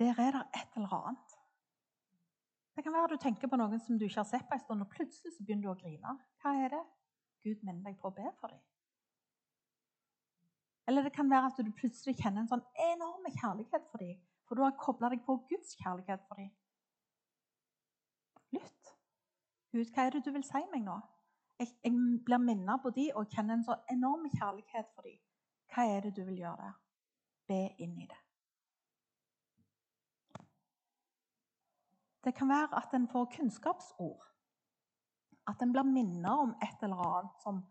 [0.00, 1.36] Der er det et eller annet.
[2.76, 4.82] Det kan være du tenker på noen som du ikke har sett på en stund,
[4.84, 6.14] og plutselig så begynner du å grine.
[6.40, 6.80] Hva er det?
[7.44, 8.62] Gud minner deg på å be for dem.
[10.88, 14.16] Eller det kan være at du plutselig kjenner en sånn enorm kjærlighet for dem,
[14.48, 16.48] for du har kobla deg på Guds kjærlighet for dem.
[18.56, 18.94] Lytt.
[19.70, 20.96] Gud, hva er det du vil si meg nå?
[21.60, 21.92] Jeg, jeg
[22.24, 25.20] blir minnet på dem og kjenner en så enorm kjærlighet for dem.
[25.70, 26.82] Hva er det du vil gjøre der?
[27.52, 28.24] Be inn i det.
[32.24, 34.24] Det kan være at en får kunnskapsord.
[35.48, 37.62] At en blir minnet om et eller annet som,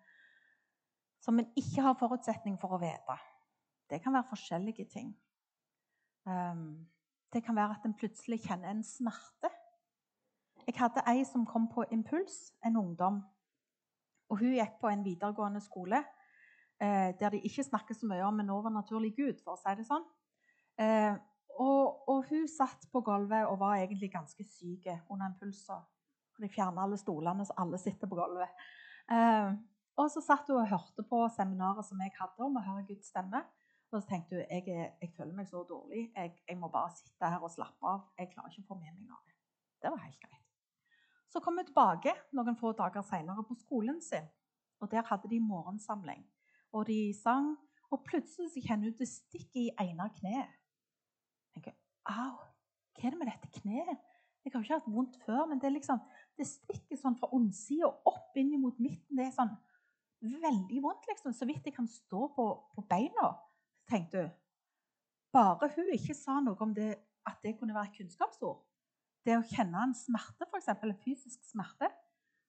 [1.22, 3.18] som en ikke har forutsetning for å vite.
[3.90, 5.14] Det kan være forskjellige ting.
[6.26, 6.88] Um,
[7.34, 9.52] det kan være at en plutselig kjenner en smerte.
[10.66, 13.22] Jeg hadde ei som kom på impuls, en ungdom.
[14.30, 16.04] Og Hun gikk på en videregående skole
[16.82, 19.88] eh, der de ikke snakker så mye om en overnaturlig gud, for å si det
[19.88, 20.06] sånn.
[21.60, 25.82] Og, og, hun satt på gulvet og var egentlig ganske syk under impulser.
[26.40, 28.54] De fjerna alle stolene, så alle sitter på gulvet.
[29.12, 29.58] Eh,
[30.00, 33.12] og så satt hun og hørte på seminaret som jeg hadde om å høre Guds
[33.12, 33.42] stemme.
[33.90, 36.06] Og så tenkte hun jeg, jeg føler meg så dårlig.
[36.16, 38.06] Jeg, jeg, må bare sitte her og slappe av.
[38.20, 39.36] Jeg klarer ikke å få med meg noe.
[39.82, 40.46] Det var helt greit.
[41.30, 44.30] Så kom hun tilbake noen få dager senere på skolen sin.
[44.80, 46.24] og Der hadde de morgensamling.
[46.72, 47.58] Og de sang,
[47.90, 50.59] og plutselig kjenner hun det stikker i ene kneet.
[51.60, 51.76] Tenker,
[52.10, 52.38] Au,
[52.96, 54.00] hva er det med dette kneet?
[54.44, 56.00] Jeg har jo ikke hatt vondt før, men det, liksom,
[56.40, 59.20] det stikker sånn fra ondsida opp inn mot midten.
[59.20, 59.52] Det er sånn
[60.22, 61.36] veldig vondt, liksom.
[61.36, 63.34] Så vidt jeg kan stå på, på beina,
[63.92, 64.32] tenkte hun.
[65.36, 66.96] Bare hun ikke sa noe om det,
[67.28, 68.64] at det kunne være kunnskapsord.
[69.28, 70.72] Det å kjenne en smerte, f.eks.
[70.72, 71.92] en fysisk smerte.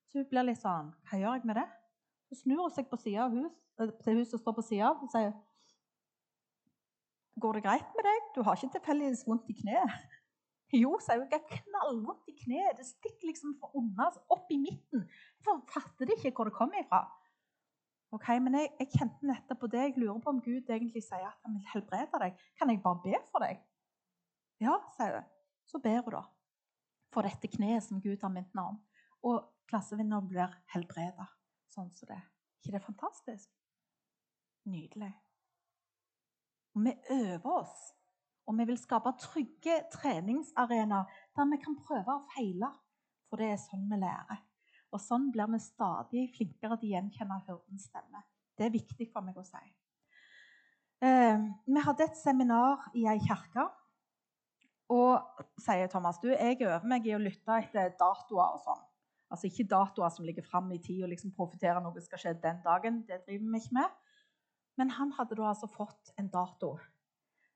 [0.09, 1.67] Så hun blir litt sånn Hva gjør jeg med det?
[2.31, 4.95] Så snur hun seg på sida av hus, eh, til hun som står på sida
[4.95, 5.35] og sier
[7.41, 8.27] Går det greit med deg?
[8.35, 10.03] Du har ikke tilfeldigvis vondt i kneet?
[10.77, 11.31] Jo, sier hun.
[11.33, 12.77] Jeg har knallvondt i kneet.
[12.79, 15.07] Det stikker liksom fra under, altså opp i midten.
[15.47, 17.01] Jeg fatter ikke hvor det kommer ifra.
[18.15, 19.83] Ok, Men jeg, jeg kjente nettopp på det.
[19.87, 22.45] Jeg lurer på om Gud egentlig sier at han vil helbrede deg.
[22.59, 23.63] Kan jeg bare be for deg?
[24.63, 25.29] Ja, sier hun.
[25.71, 26.25] Så ber hun, da.
[27.15, 28.79] For dette kneet som Gud har minnet om.
[29.27, 31.27] Og klassevinneren blir helbreda
[31.71, 32.21] sånn som det.
[32.61, 33.51] ikke det fantastisk?
[34.71, 35.13] Nydelig.
[36.75, 37.91] Og vi øver oss
[38.51, 42.71] og vi vil skape trygge treningsarenaer der vi kan prøve og feile.
[43.31, 44.41] For det er sånn vi lærer.
[44.91, 48.25] Og sånn blir vi stadig flinkere til å gjenkjenne hyrdens stemme.
[48.59, 49.63] Det er viktig for meg å si.
[51.07, 51.39] Eh,
[51.71, 53.69] vi hadde et seminar i ei kirke.
[54.91, 58.83] Og sier Thomas du, jeg øver meg i å lytte etter datoer og sånn.
[59.31, 62.59] Altså ikke datoer som ligger fram i tid og liksom profeterer noe skal skje den
[62.67, 63.05] dagen.
[63.07, 63.99] Det driver vi ikke med.
[64.81, 66.79] Men han hadde da altså fått en dato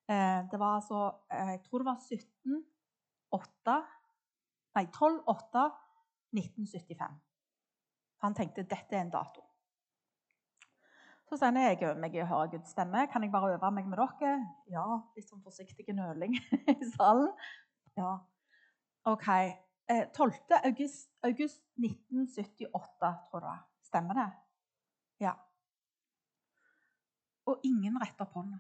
[0.04, 0.98] Eh, det var altså
[1.32, 2.64] eh, Jeg tror det var 17
[3.32, 3.76] 8,
[4.74, 5.62] Nei, 12 8
[6.34, 7.16] 1975.
[8.22, 9.42] Han tenkte dette er en dato.
[11.24, 13.06] Så sender jeg øver meg i å høre Guds stemme.
[13.10, 14.34] Kan jeg bare øve meg med dere?
[14.70, 14.84] Ja,
[15.16, 16.36] litt sånn forsiktig nøling
[16.74, 17.30] i salen.
[17.96, 18.18] Ja.
[19.08, 19.28] OK.
[19.88, 20.36] 12.
[20.50, 23.64] Eh, august, august 1978, tror jeg.
[23.88, 24.28] Stemmer det?
[25.24, 25.34] Ja.
[27.46, 28.58] Og ingen retter på hånda.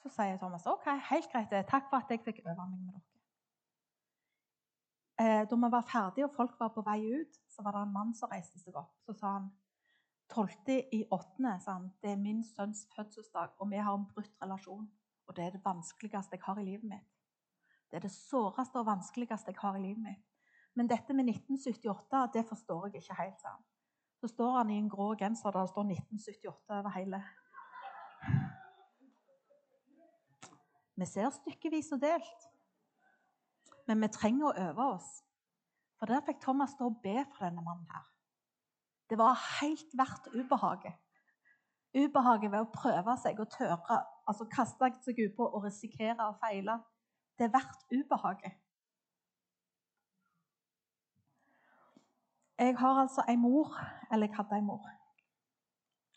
[0.00, 3.06] Så sier Thomas ok, helt greit, takk for at jeg fikk øve meg med dere.
[5.20, 7.92] Eh, da vi var ferdige og folk var på vei ut, så var det en
[7.92, 8.94] mann som reiste seg opp.
[9.04, 9.50] Så sa han
[10.32, 10.78] 12.
[10.96, 11.58] i 8.
[11.60, 14.88] sa han, det er min sønns fødselsdag, og vi har en brutt relasjon.
[15.26, 17.10] Og det er det vanskeligste jeg har i livet mitt.
[17.90, 20.24] Det er det såreste og vanskeligste jeg har i livet mitt.
[20.74, 23.64] Men dette med 1978, det forstår jeg ikke helt, sa han.
[24.20, 27.22] Så står han i en grå genser der det står 1978 over hele.
[31.00, 32.46] Vi ser stykkevis og delt.
[33.88, 35.10] Men vi trenger å øve oss.
[35.98, 38.04] For der fikk Thomas stå og be for denne mannen her.
[39.10, 40.96] Det var helt verdt ubehaget.
[41.96, 43.96] Ubehaget ved å prøve seg og tørre,
[44.28, 46.78] altså kaste seg utpå og risikere å feile.
[47.38, 48.54] Det er verdt ubehaget.
[52.60, 53.72] Jeg har altså ei mor,
[54.12, 54.84] eller jeg hadde ei mor,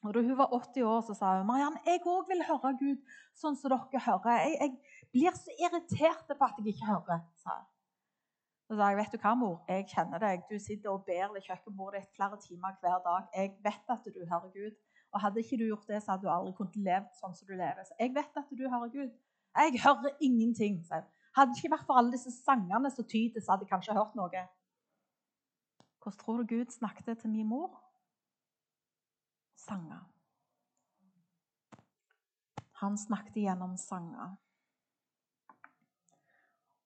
[0.04, 3.14] og Da hun var 80 år, så sa hun Marianne, jeg òg vil høre Gud
[3.40, 4.42] sånn som dere hører.
[4.44, 7.22] Jeg, jeg blir så irritert på at jeg ikke hører.
[7.44, 7.70] sa hun.
[8.68, 10.44] Så sa jeg, vet du hva, mor, jeg kjenner deg.
[10.50, 13.30] Du sitter og ber ved kjøkkenbordet ditt flere timer hver dag.
[13.36, 14.76] Jeg vet at du hører Gud,
[15.14, 17.54] Og hadde ikke du gjort det, så hadde du aldri kunnet leve sånn som du
[17.54, 17.86] lever.
[17.86, 19.12] Så jeg vet at du hører Gud.
[19.62, 20.80] Jeg hører ingenting.
[20.88, 21.04] Så
[21.38, 24.16] hadde det ikke vært for alle disse sangene som tyder, så hadde jeg kanskje hørt
[24.18, 24.42] noe.
[26.02, 27.83] Hvordan tror du Gud snakket til min mor?
[29.64, 30.04] Sanger.
[32.82, 34.36] Han snakket gjennom sanger.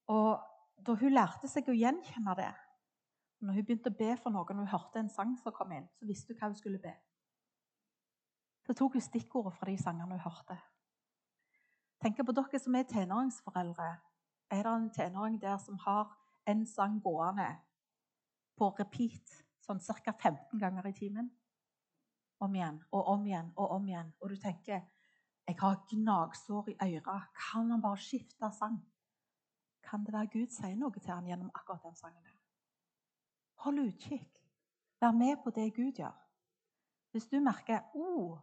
[0.08, 0.38] Og
[0.86, 2.52] da hun lærte seg å gjenkjenne det
[3.44, 5.84] Når hun begynte å be for noen og hun hørte en sang som kom inn,
[5.94, 6.90] så visste hun hva hun skulle be.
[8.66, 10.56] Så tok hun stikkordet fra de sangene hun hørte.
[12.02, 13.86] Tenk på dere som er tenåringsforeldre.
[14.50, 16.10] Er det en tenåring der som har
[16.50, 17.46] en sang gående
[18.58, 20.12] på repeat sånn ca.
[20.12, 21.30] 15 ganger i timen?
[22.40, 24.12] Om igjen og om igjen og om igjen.
[24.20, 24.80] Og du tenker
[25.48, 27.20] jeg har gnagsår i øra.
[27.34, 28.78] Kan han bare skifte sang?
[29.90, 32.24] kan det være Gud sier noe til han gjennom akkurat den sangen.
[32.24, 32.36] der.
[33.64, 34.34] Hold utkikk.
[35.00, 36.16] Vær med på det Gud gjør.
[37.10, 38.38] Hvis du merker oh,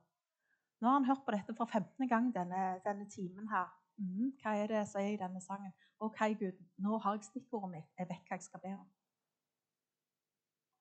[0.82, 2.08] nå har han hørt på dette for 15.
[2.08, 3.70] gang denne, denne timen her.
[3.98, 5.72] Mm, hva er det jeg sier i denne sangen?
[6.00, 7.92] OK, Gud, nå har jeg stikkordet mitt.
[8.00, 8.88] Jeg vet hva jeg skal be om.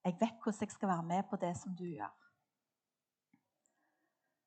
[0.05, 2.24] Jeg vet hvordan jeg skal være med på det som du gjør.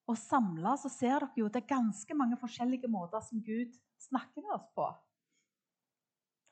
[0.07, 3.75] Og samla så ser dere jo det er ganske mange forskjellige måter som Gud
[4.07, 4.87] snakker med oss på.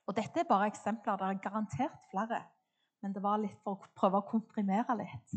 [0.06, 1.18] Og Dette er bare eksempler.
[1.18, 2.44] Det er garantert flere.
[3.02, 5.36] Men det var litt for å prøve å komprimere litt.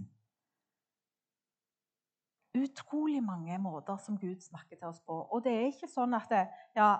[2.59, 5.15] Utrolig mange måter som Gud snakker til oss på.
[5.15, 6.95] Og det er ikke sånn at det, ja,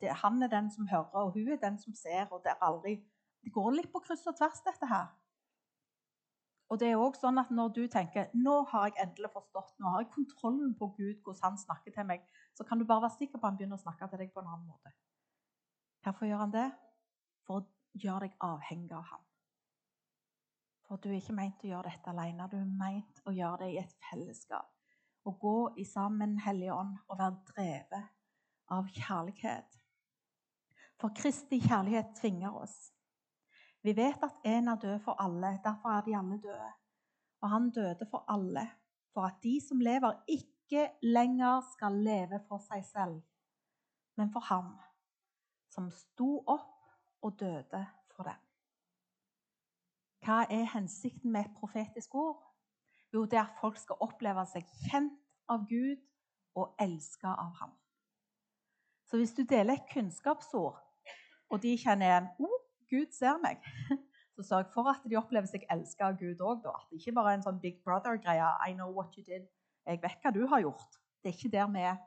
[0.00, 2.28] det, han er den som hører, og hun er den som ser.
[2.30, 3.00] og Det er aldri...
[3.40, 5.08] Det går litt på kryss og tvers, dette her.
[6.70, 9.90] Og det er også sånn at Når du tenker nå har jeg endelig forstått, nå
[9.90, 12.22] har jeg kontrollen på Gud, hvordan han snakker til meg,
[12.54, 14.44] så kan du bare være sikker på at han begynner å snakke til deg på
[14.44, 14.94] en annen måte.
[16.04, 16.68] Hvorfor gjør han det?
[17.50, 19.26] for å gjøre deg avhengig av ham.
[20.86, 22.46] For du er ikke meint å gjøre dette alene.
[22.50, 24.70] Du er meint å gjøre det i et fellesskap.
[25.26, 28.14] Å gå i sammen Hellige Ånd og være drevet
[28.70, 29.76] av kjærlighet.
[31.00, 32.76] For Kristi kjærlighet tvinger oss.
[33.82, 36.72] Vi vet at en er død for alle, derfor er de alle døde.
[37.40, 38.70] Og han døde for alle,
[39.14, 43.22] for at de som lever, ikke lenger skal leve for seg selv,
[44.16, 44.76] men for ham
[45.70, 46.76] som sto opp
[47.22, 48.40] og døde for dem.
[50.20, 52.42] Hva er hensikten med et profetisk ord?
[53.12, 55.16] Jo, det er at folk skal oppleve seg kjent
[55.48, 55.96] av Gud
[56.54, 57.72] og elska av ham.
[59.08, 60.78] Så hvis du deler et kunnskapsord,
[61.50, 62.59] og de kjenner igjen oh,
[62.90, 63.62] Gud ser meg,
[64.36, 66.66] så sørg for at de opplever seg elska av Gud òg.
[66.70, 68.50] At det ikke bare er en sånn Big Brother-greie.
[68.66, 69.46] I know what you did.
[69.86, 71.00] Jeg vet hva du har gjort.
[71.22, 72.02] Det er ikke der vi er.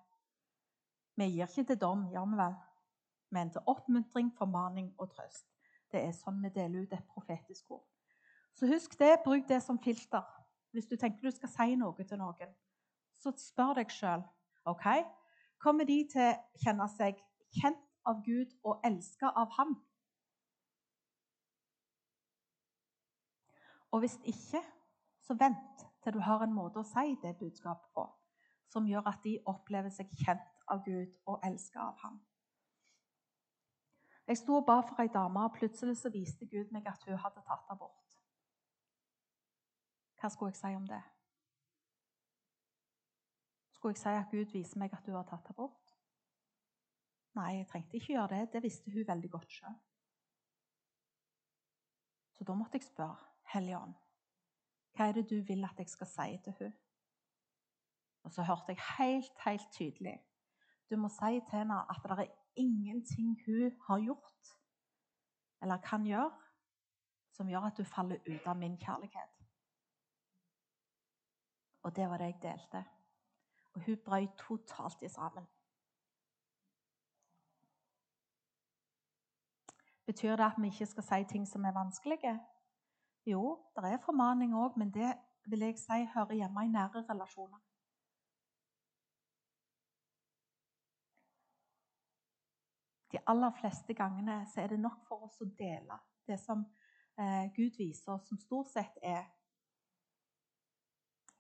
[1.18, 2.62] Vi gir ikke til dom, gjør vi vel?
[3.34, 5.48] men til oppmuntring, formaning og trøst.
[5.92, 7.86] Det er sånn vi deler ut et profetisk ord.
[8.54, 10.26] Så husk det, bruk det som filter.
[10.74, 12.54] Hvis du tenker du skal si noe til noen,
[13.18, 14.24] så spør deg sjøl
[14.70, 14.86] ok,
[15.62, 17.20] kommer de til å kjenne seg
[17.58, 19.76] kjent av Gud og elska av Ham?
[23.94, 24.62] Og hvis ikke,
[25.22, 28.08] så vent til du har en måte å si det budskapet på
[28.74, 32.16] som gjør at de opplever seg kjent av Gud og elska av Ham.
[34.28, 37.20] Jeg sto og ba for ei dame, og plutselig så viste Gud meg at hun
[37.22, 38.16] hadde tatt abort.
[40.18, 41.02] Hva skulle jeg si om det?
[43.76, 45.94] Skulle jeg si at Gud viser meg at hun har tatt abort?
[47.38, 48.54] Nei, jeg trengte ikke gjøre det.
[48.54, 49.78] Det visste hun veldig godt sjøl.
[52.34, 53.94] Så da måtte jeg spørre Hellige Ånd,
[54.94, 56.74] hva er det du vil at jeg skal si til hun?
[58.24, 60.20] Og så hørte jeg helt, helt tydelig
[60.90, 64.58] Du må si til henne at det er ingenting hun har gjort
[65.62, 66.32] eller kan gjøre,
[67.32, 69.38] som gjør at du faller ut av min kjærlighet.
[71.84, 72.84] Og det var det jeg delte.
[73.74, 75.48] Og hun brøt totalt i sammen.
[80.06, 82.40] Betyr det at vi ikke skal si ting som er vanskelige?
[83.26, 85.14] Jo, det er formaning òg, men det
[85.48, 87.62] vil jeg si hører hjemme i nære relasjoner.
[93.14, 96.66] de aller fleste gangene så er det nok for oss å dele det som
[97.20, 99.28] eh, Gud viser som stort sett er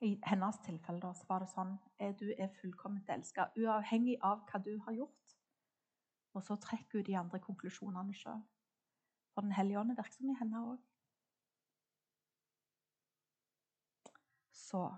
[0.03, 4.41] I hennes tilfelle da, så var det sånn at du er fullkomment elska, uavhengig av
[4.49, 5.35] hva du har gjort.
[6.35, 8.41] Og så trekker hun de andre konklusjonene sjøl.
[9.31, 10.81] For Den hellige ånd er virksom i henne òg.
[14.63, 14.95] Så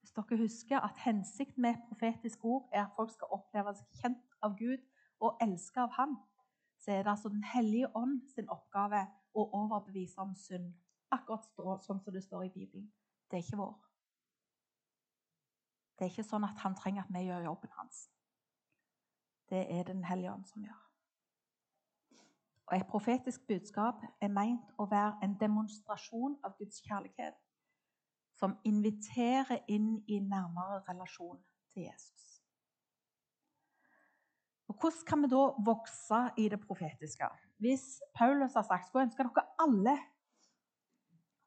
[0.00, 4.00] hvis dere husker at hensikten med et profetisk ord er at folk skal oppleve seg
[4.02, 4.82] kjent av Gud
[5.24, 6.16] og elske av ham,
[6.78, 9.00] så er det altså Den hellige ånd sin oppgave
[9.34, 10.74] å overbevise om synd.
[11.10, 11.46] Akkurat
[11.86, 12.90] sånn som det står i Bibelen.
[13.30, 13.74] Det er ikke vår.
[15.94, 18.08] Det er ikke sånn at han trenger at vi gjør jobben hans.
[19.50, 20.82] Det er Den hellige ånd som gjør.
[22.66, 27.34] Og Et profetisk budskap er meint å være en demonstrasjon av Guds kjærlighet,
[28.44, 31.38] som inviterer inn i nærmere relasjon
[31.72, 32.24] til Jesus.
[34.68, 37.28] Og Hvordan kan vi da vokse i det profetiske?
[37.62, 39.96] Hvis Paulus har sagt skulle ønske dere alle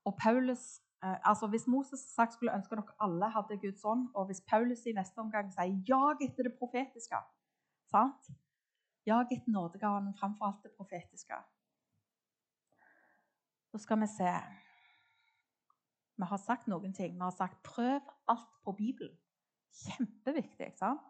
[0.08, 4.10] og Paulus, eh, altså Hvis Moses har sagt skulle ønske dere alle hadde Guds ånd,
[4.16, 7.22] og hvis Paulus i neste omgang sier jag etter det profetiske
[7.92, 8.32] sant?
[9.06, 11.36] Jag etter nådegaven framfor alt det profetiske.
[13.72, 14.32] Så skal vi se
[16.18, 17.14] Vi har sagt noen ting.
[17.14, 19.18] Vi har sagt 'prøv alt på Bibelen'.
[19.84, 20.74] Kjempeviktig.
[20.78, 21.02] sant?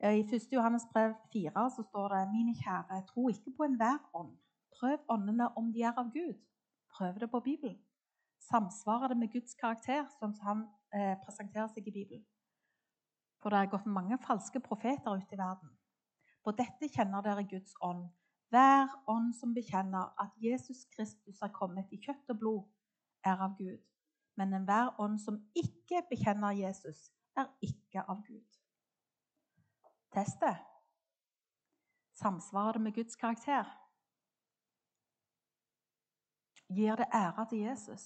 [0.00, 0.52] I 1.
[0.52, 4.36] Johannes brev 4 så står det mine kjære, tro ikke på enhver ånd.
[4.80, 6.34] Prøv åndene om de er av Gud.
[6.96, 7.78] Prøv det på Bibelen.
[8.38, 10.60] Samsvarer det med Guds karakter, sånn som han
[10.94, 12.26] eh, presenterer seg i Bibelen?
[13.42, 15.72] For det er gått mange falske profeter ut i verden.
[16.44, 18.08] På dette kjenner dere Guds ånd.
[18.52, 22.62] Hver ånd som bekjenner at Jesus Kristus er kommet i kjøtt og blod,
[23.24, 23.80] er av Gud.
[24.36, 28.58] Men enhver ånd som ikke bekjenner Jesus, er ikke av Gud.
[30.12, 30.52] Teste.
[32.16, 33.64] Samsvarer det med Guds karakter?
[36.68, 38.04] Gir det ære til Jesus?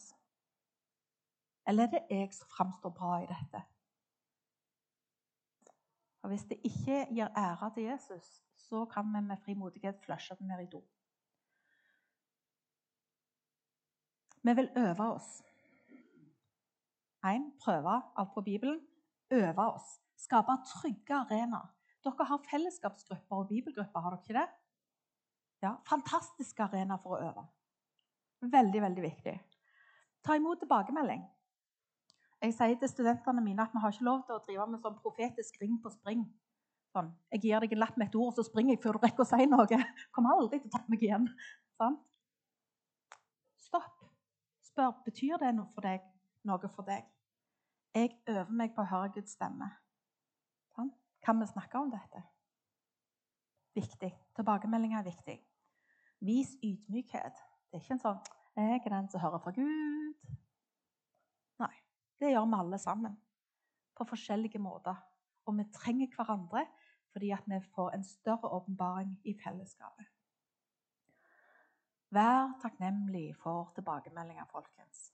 [1.66, 3.62] Eller er det jeg som framstår bra i dette?
[6.22, 10.46] Og Hvis det ikke gir ære til Jesus, så kan vi med frimodighet flushe det
[10.46, 10.84] ned i do.
[14.42, 15.42] Vi vil øve oss.
[17.26, 17.52] 1.
[17.64, 18.80] Prøve alt på Bibelen.
[19.30, 20.00] Øve oss.
[20.16, 21.68] Skape trygge arenaer
[22.04, 24.46] dere har fellesskapsgrupper og bibelgrupper, har dere ikke det?
[25.62, 27.44] Ja, Fantastiske arenaer for å øve.
[28.40, 29.34] Veldig, veldig viktig.
[30.24, 31.26] Ta imot tilbakemelding.
[32.40, 34.96] Jeg sier til studentene mine at vi har ikke lov til å drive med sånn
[35.02, 36.22] profetisk ring på spring.
[36.94, 39.26] Sånn, jeg gir deg en lapp med et ord, så springer jeg før du rekker
[39.26, 39.80] å si noe.
[40.16, 41.28] Kommer aldri til å ta meg igjen.
[41.76, 42.00] Sånn.
[43.60, 44.08] Stopp.
[44.64, 46.00] Spør betyr det noe for deg.
[46.48, 47.06] Noe for deg.
[47.94, 49.70] Jeg øver meg på å høre Guds stemme.
[51.20, 52.22] Kan vi snakke om dette?
[53.76, 54.10] Viktig.
[54.36, 55.36] Tilbakemeldinger er viktig.
[56.20, 57.42] Vis ydmykhet.
[57.70, 58.22] Det er ikke en sånn
[58.56, 60.38] 'Jeg er den som hører fra Gud'.
[61.58, 61.74] Nei.
[62.18, 63.20] Det gjør vi alle sammen.
[63.96, 64.96] På forskjellige måter.
[65.46, 66.66] Og vi trenger hverandre
[67.12, 70.06] fordi at vi får en større åpenbaring i fellesskapet.
[72.10, 75.12] Vær takknemlig for tilbakemeldinger, folkens.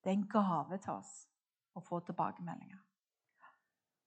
[0.00, 1.12] Det er en gave til oss
[1.76, 2.80] å få tilbakemeldinger.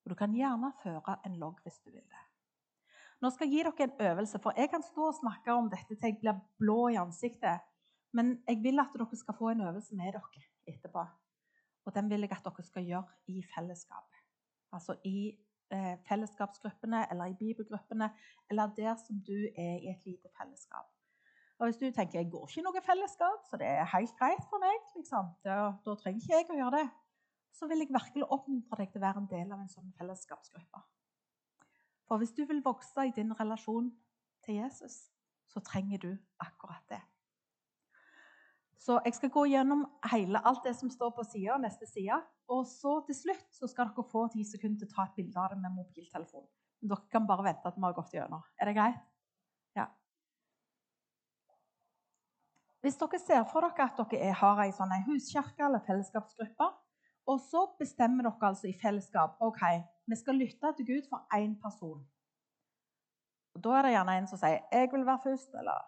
[0.04, 2.24] Og Du kan gjerne føre en logg hvis du vil det.
[3.24, 5.96] Nå skal jeg gi dere en øvelse, for jeg kan stå og snakke om dette
[5.96, 7.64] til jeg blir blå i ansiktet.
[8.14, 11.06] Men jeg vil at dere skal få en øvelse med dere etterpå.
[11.86, 14.20] Og den vil jeg at dere skal gjøre i fellesskap.
[14.76, 15.32] Altså i
[15.72, 18.12] eh, fellesskapsgruppene eller i bibelgruppene,
[18.50, 20.93] eller der som du er i et lite fellesskap.
[21.64, 24.44] Og Hvis du tenker jeg går ikke i noe fellesskap, så det er helt greit
[24.50, 25.30] for meg, liksom.
[25.48, 26.88] da, da trenger ikke jeg å gjøre det
[27.54, 30.82] så vil jeg virkelig oppmuntre deg til å være en del av en sånn fellesskapsgruppe.
[32.10, 33.92] For hvis du vil vokse i din relasjon
[34.46, 34.98] til Jesus,
[35.48, 36.12] så trenger du
[36.42, 37.00] akkurat det.
[38.84, 42.18] Så jeg skal gå gjennom hele, alt det som står på sida, neste side.
[42.52, 45.40] Og så til slutt så skal dere få ti sekunder til å ta et bilde
[45.40, 46.50] av det med mobiltelefon.
[46.84, 48.44] Dere kan bare vente at vi har gått gjennom.
[48.60, 49.00] Er det greit?
[49.78, 49.88] Ja.
[52.84, 56.66] Hvis dere ser for dere at dere har ei sånn huskirke eller fellesskapsgruppe,
[57.32, 59.62] og så bestemmer dere altså i fellesskap ok,
[60.12, 62.02] vi skal lytte til Gud for én person.
[63.56, 65.80] Og Da er det gjerne en som sier 'jeg vil være først', eller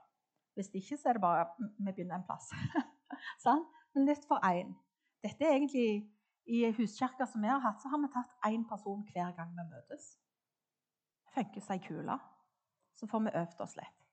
[0.54, 2.54] hvis det ikke, så er det bare 'vi begynner en plass'.
[3.46, 3.66] sånn?
[3.94, 4.76] Men litt for én.
[5.24, 6.12] Dette er egentlig
[6.48, 9.64] I huskirka som vi har hatt, så har vi tatt én person hver gang vi
[9.74, 10.18] møtes.
[11.34, 12.20] Funker seg ei kule.
[12.96, 14.06] Så får vi øvd oss litt.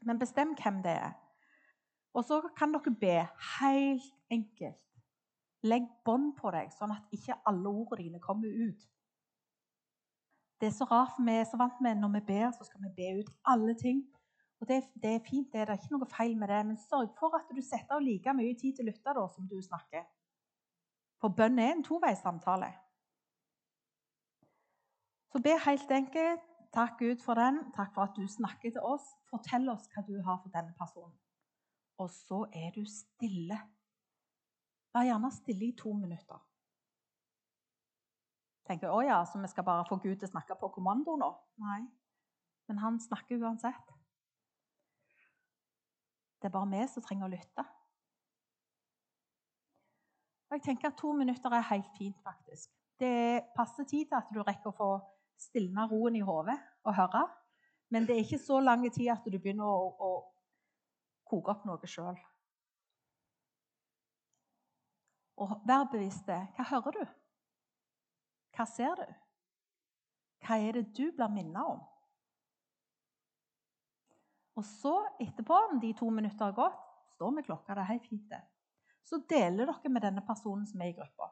[0.00, 1.12] Men bestem hvem det er.
[2.12, 3.18] Og så kan dere be
[3.58, 4.82] helt enkelt
[5.62, 8.88] Legg bånd på deg, sånn at ikke alle ordene dine kommer ut.
[10.58, 12.90] Det er så rart, for er så vant med når vi ber, så skal vi
[12.96, 14.02] be ut alle ting.
[14.58, 17.38] Og det, det er fint, det er ikke noe feil med det, men sørg for
[17.38, 20.06] at du setter av like mye tid til å lytte da, som du snakker.
[21.22, 22.72] For bønn er en toveissamtale.
[25.30, 26.48] Så be helt enkelt.
[26.74, 27.60] Takk, Gud, for den.
[27.76, 29.06] Takk for at du snakker til oss.
[29.30, 31.21] Fortell oss hva du har for denne personen.
[32.02, 33.58] Og så er du stille.
[34.92, 36.40] Vær gjerne stille i to minutter.
[38.66, 41.30] Tenker å ja, så vi skal bare få Gud til å snakke på kommando nå?
[41.62, 41.82] Nei.
[42.70, 43.94] Men han snakker uansett.
[46.42, 47.64] Det er bare vi som trenger å lytte.
[50.50, 52.70] Og jeg tenker at To minutter er helt fint, faktisk.
[53.00, 54.90] Det passer tid til at du rekker å få
[55.40, 57.22] stilna roen i hodet og høre.
[57.94, 60.10] Men det er ikke så lang tid at du begynner å, å
[61.32, 62.20] koke opp noe sjøl.
[65.42, 66.38] Og vær bevisst det.
[66.56, 67.04] Hva hører du?
[68.52, 69.08] Hva ser du?
[70.44, 71.80] Hva er det du blir minnet om?
[74.58, 76.80] Og så etterpå, om de to minutter har gått,
[77.14, 77.74] står vi klokka.
[77.74, 78.42] Det er helt fint, det.
[79.08, 81.30] Så deler dere med denne personen som er i gruppa.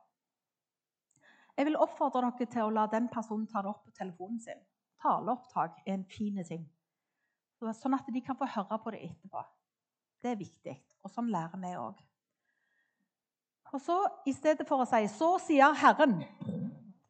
[1.59, 4.63] Jeg vil oppfordre dere til å la den personen ta det opp på telefonen sin.
[5.03, 6.65] Taleopptak er en fin ting.
[7.61, 9.43] Sånn at de kan få høre på det etterpå.
[10.23, 10.77] Det er viktig.
[11.05, 12.01] Og sånn lærer vi òg.
[13.71, 13.97] Og så
[14.27, 16.25] i stedet for å si 'Så sier Herren',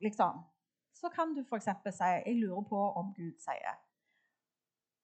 [0.01, 0.45] liksom,
[0.93, 1.65] så kan du f.eks.
[1.91, 3.79] si 'Jeg lurer på om Gud sier'.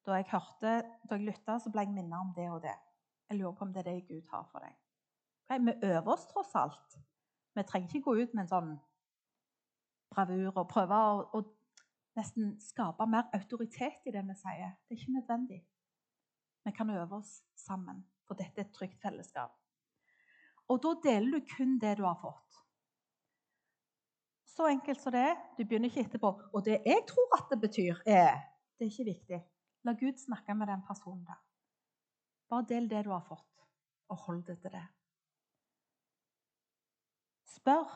[0.06, 2.76] Da jeg hørte, da jeg lytta, så ble jeg minnet om det og det.
[3.30, 4.74] Jeg lurer på om det er det Gud har for deg.
[5.48, 6.98] Okay, vi øver oss tross alt.
[7.54, 8.80] Vi trenger ikke gå ut med en sånn
[10.10, 11.42] bravur og prøve å, å
[12.16, 14.76] nesten skape mer autoritet i det vi sier.
[14.86, 15.60] Det er ikke nødvendig.
[16.66, 19.52] Vi kan øve oss sammen, for dette er et trygt fellesskap.
[20.66, 22.56] Og da deler du kun det du har fått.
[24.50, 25.36] Så enkelt som det er.
[25.54, 26.32] Du begynner ikke etterpå.
[26.52, 28.42] Og det jeg tror at det betyr, er
[28.78, 29.40] Det er ikke viktig.
[29.84, 31.38] La Gud snakke med den personen der.
[32.50, 33.62] Bare del det du har fått,
[34.08, 34.84] og hold det til det.
[37.46, 37.86] Spør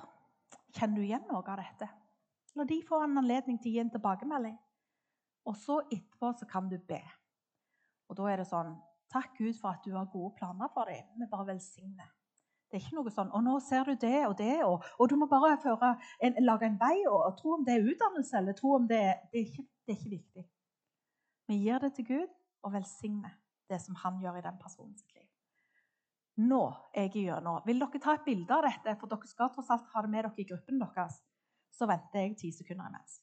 [0.73, 1.89] kjenner du igjen noe av dette.
[2.57, 4.57] La de få en anledning til å gi en tilbakemelding.
[5.51, 7.03] Og så etterpå så kan du be.
[8.11, 8.75] Og da er det sånn
[9.11, 11.07] Takk Gud for at du har gode planer for dem.
[11.19, 12.11] Vi bare velsigner.
[12.71, 15.17] Det er ikke noe sånn 'Og nå ser du det og det', og, og du
[15.17, 15.59] må bare
[16.23, 19.01] en, lage en vei og, og, tro om det er utdannelse eller tro om det,
[19.33, 20.45] det, er ikke, det er ikke viktig.
[21.49, 22.29] Vi gir det til Gud
[22.63, 23.35] og velsigner
[23.69, 25.27] det som han gjør i den personens liv.
[26.37, 26.63] Nå
[26.95, 27.63] er jeg gjennom.
[27.67, 28.95] Vil dere ta et bilde av dette?
[29.01, 31.19] For dere skal tross alt ha det med dere i gruppen deres.
[31.75, 33.19] Så venter jeg ti sekunder imens.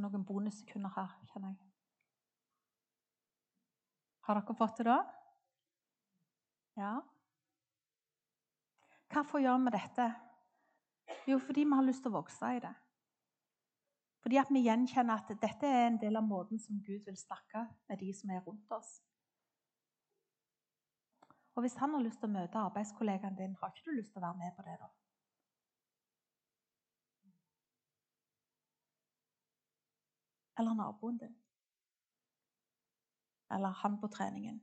[0.00, 1.70] Noen bonussekunder her, kjenner jeg.
[4.26, 4.98] Har dere fått det da?
[6.78, 6.92] Ja.
[9.10, 10.06] Hvorfor gjør vi dette?
[11.26, 12.72] Jo, fordi vi har lyst til å vokse i det.
[14.22, 17.64] Fordi at vi gjenkjenner at dette er en del av måten som Gud vil snakke
[17.88, 19.00] med de som er rundt oss.
[21.56, 24.22] Og hvis han har lyst til å møte arbeidskollegaen din, har ikke du lyst til
[24.22, 24.90] å være med på det da?
[30.60, 31.36] Eller naboen din?
[33.50, 34.62] eller han på treningen.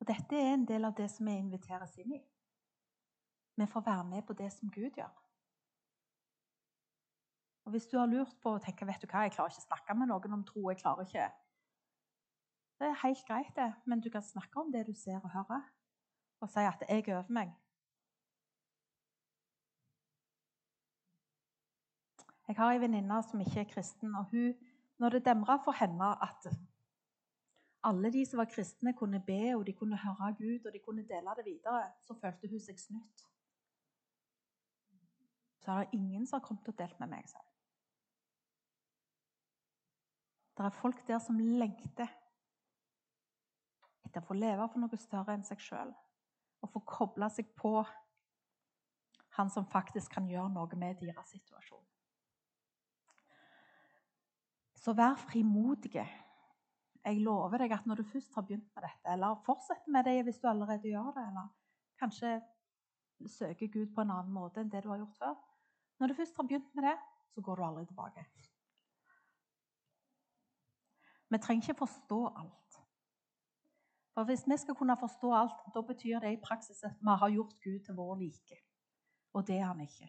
[0.00, 2.20] Og Dette er en del av det som vi inviteres inn i.
[3.60, 5.16] Vi får være med på det som Gud gjør.
[7.64, 9.68] Og Hvis du har lurt på å tenke vet du hva, jeg klarer ikke å
[9.68, 11.30] snakke med noen om tro, jeg klarer ikke
[12.80, 15.66] Det er helt greit, det, men du kan snakke om det du ser og hører,
[16.40, 17.52] og si at 'jeg øver meg'.
[22.50, 24.14] Jeg har ei venninne som ikke er kristen.
[24.18, 24.54] og hun,
[24.98, 26.46] Når det demra for henne at
[27.84, 31.06] alle de som var kristne, kunne be og de kunne høre Gud og de kunne
[31.08, 33.22] dele det videre, så følte hun seg snytt.
[35.62, 37.28] Så er det ingen som har kommet og delt med meg.
[37.28, 37.38] Så.
[40.56, 42.10] Det er folk der som lengter
[44.04, 45.94] etter å få leve for noe større enn seg sjøl.
[46.60, 47.76] Og få koble seg på
[49.38, 51.89] han som faktisk kan gjøre noe med deres situasjon.
[54.80, 56.06] Så vær frimodige.
[57.04, 60.22] Jeg lover deg at når du først har begynt med dette, eller fortsetter med det
[60.24, 61.48] hvis du allerede gjør det, eller
[62.00, 62.40] kanskje
[63.28, 65.34] søker Gud på en annen måte enn det du har gjort før
[66.00, 66.96] Når du først har begynt med det,
[67.34, 68.24] så går du aldri tilbake.
[71.30, 72.78] Vi trenger ikke forstå alt.
[74.14, 77.30] For Hvis vi skal kunne forstå alt, da betyr det i praksis at vi har
[77.30, 78.56] gjort Gud til vår like.
[79.32, 80.08] Og det er han ikke.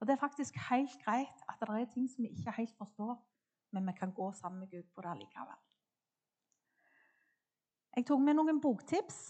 [0.00, 3.35] Og Det er faktisk helt greit at det er ting som vi ikke helt forstår
[3.76, 5.58] men vi kan gå sammen med Gud på det allikevel.
[7.96, 9.20] Jeg tok med noen boktips.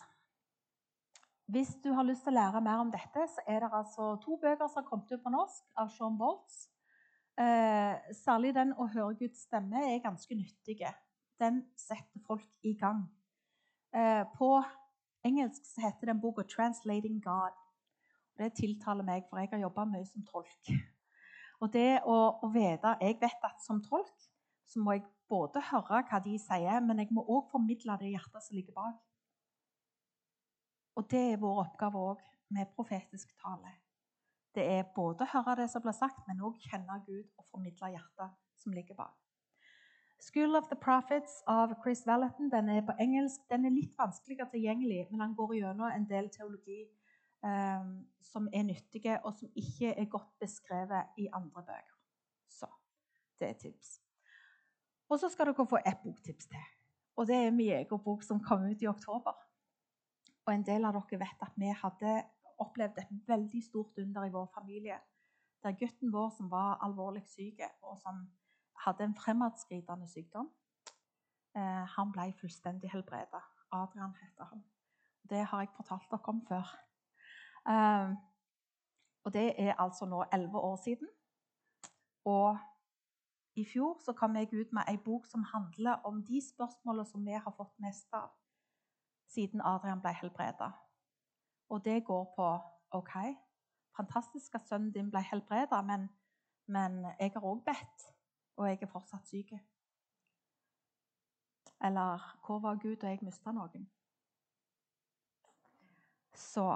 [1.50, 4.38] Hvis du har lyst til å lære mer om dette, så er det altså to
[4.42, 6.64] bøker som har kommet ut på norsk av Sean Boltz.
[7.38, 7.94] Eh,
[8.24, 10.94] særlig den 'Å høre Guds stemme' er ganske nyttige.
[11.38, 13.06] Den setter folk i gang.
[13.94, 14.64] Eh, på
[15.24, 17.54] engelsk så heter den boka 'Translating God'.
[18.38, 20.70] Det tiltaler meg, for jeg har jobba mye som tolk.
[21.60, 24.26] Og det å, å, vite Jeg vet at som tolk
[24.66, 28.46] så må jeg både høre hva de sier, men jeg må òg formidle det hjertet
[28.46, 29.02] som ligger bak.
[30.96, 32.22] Og det er vår oppgave òg
[32.56, 33.74] med profetisk tale.
[34.56, 37.92] Det er både å høre det som blir sagt, men òg kjenne Gud og formidle
[37.92, 39.16] hjertet som ligger bak.
[40.18, 43.42] School of the Prophets av Chris Valentin den er på engelsk.
[43.50, 46.86] Den er litt vanskeligere tilgjengelig, men han går gjennom en del teologi
[47.44, 47.92] um,
[48.24, 51.94] som er nyttige, og som ikke er godt beskrevet i andre bøker.
[52.48, 52.70] Så
[53.38, 53.98] det er tips.
[55.08, 56.64] Og så skal dere få ett boktips til.
[57.16, 59.36] Og det er min egen bok som kom ut i oktober.
[60.46, 62.16] Og en del av dere vet at vi hadde
[62.62, 64.98] opplevd et veldig stort under i vår familie.
[65.62, 68.26] Der gutten vår som var alvorlig syk, og som
[68.84, 70.50] hadde en fremadskridende sykdom,
[71.56, 73.42] eh, han ble fullstendig helbredet.
[73.72, 74.64] Adrian heter han.
[75.30, 76.72] Det har jeg fortalt dere om før.
[77.68, 78.14] Eh,
[79.24, 81.08] og det er altså nå elleve år siden.
[82.24, 82.58] Og
[83.56, 87.24] i fjor så kom jeg ut med ei bok som handler om de spørsmålene som
[87.24, 88.28] vi har fått mest av
[89.32, 90.70] siden Adrian ble helbreda.
[91.68, 92.48] Og det går på
[92.98, 93.14] OK,
[93.96, 96.08] fantastisk at sønnen din ble helbreda, men,
[96.66, 98.06] men jeg har òg bedt,
[98.56, 99.56] og jeg er fortsatt syk.
[101.84, 103.88] Eller hvor var Gud og jeg mista noen?
[106.36, 106.68] Så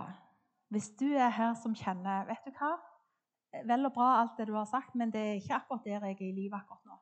[0.68, 2.76] hvis du er her som kjenner Vet du hva?
[3.51, 6.16] Vel og bra alt det du har sagt, men det er ikke akkurat der jeg
[6.16, 6.98] er i livet akkurat nå.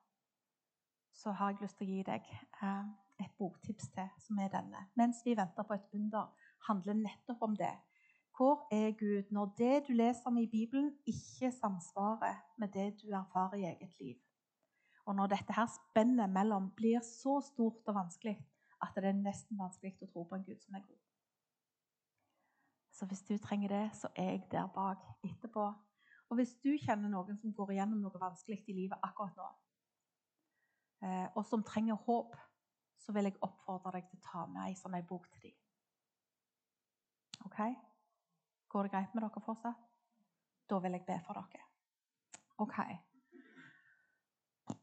[1.12, 2.86] Så har jeg lyst til å gi deg eh,
[3.24, 4.86] et boktips til, som er denne.
[4.96, 6.30] Mens vi venter på et under,
[6.68, 7.74] handler nettopp om det.
[8.36, 13.10] Hvor er Gud når det du leser om i Bibelen, ikke samsvarer med det du
[13.10, 14.16] erfarer i eget liv?
[15.06, 18.36] Og når dette her spennet mellom blir så stort og vanskelig
[18.82, 21.00] at det er nesten vanskelig å tro på en Gud som er god.
[22.92, 25.72] Så hvis du trenger det, så er jeg der bak etterpå.
[26.28, 29.48] Og hvis du kjenner noen som går igjennom noe vanskelig i livet akkurat nå,
[31.06, 32.36] eh, og som trenger håp,
[32.98, 35.56] så vil jeg oppfordre deg til å ta med ei sånn ei bok til dem.
[37.48, 37.60] OK?
[38.68, 39.84] Går det greit med dere fortsatt?
[40.68, 41.64] Da vil jeg be for dere.
[42.60, 42.78] OK.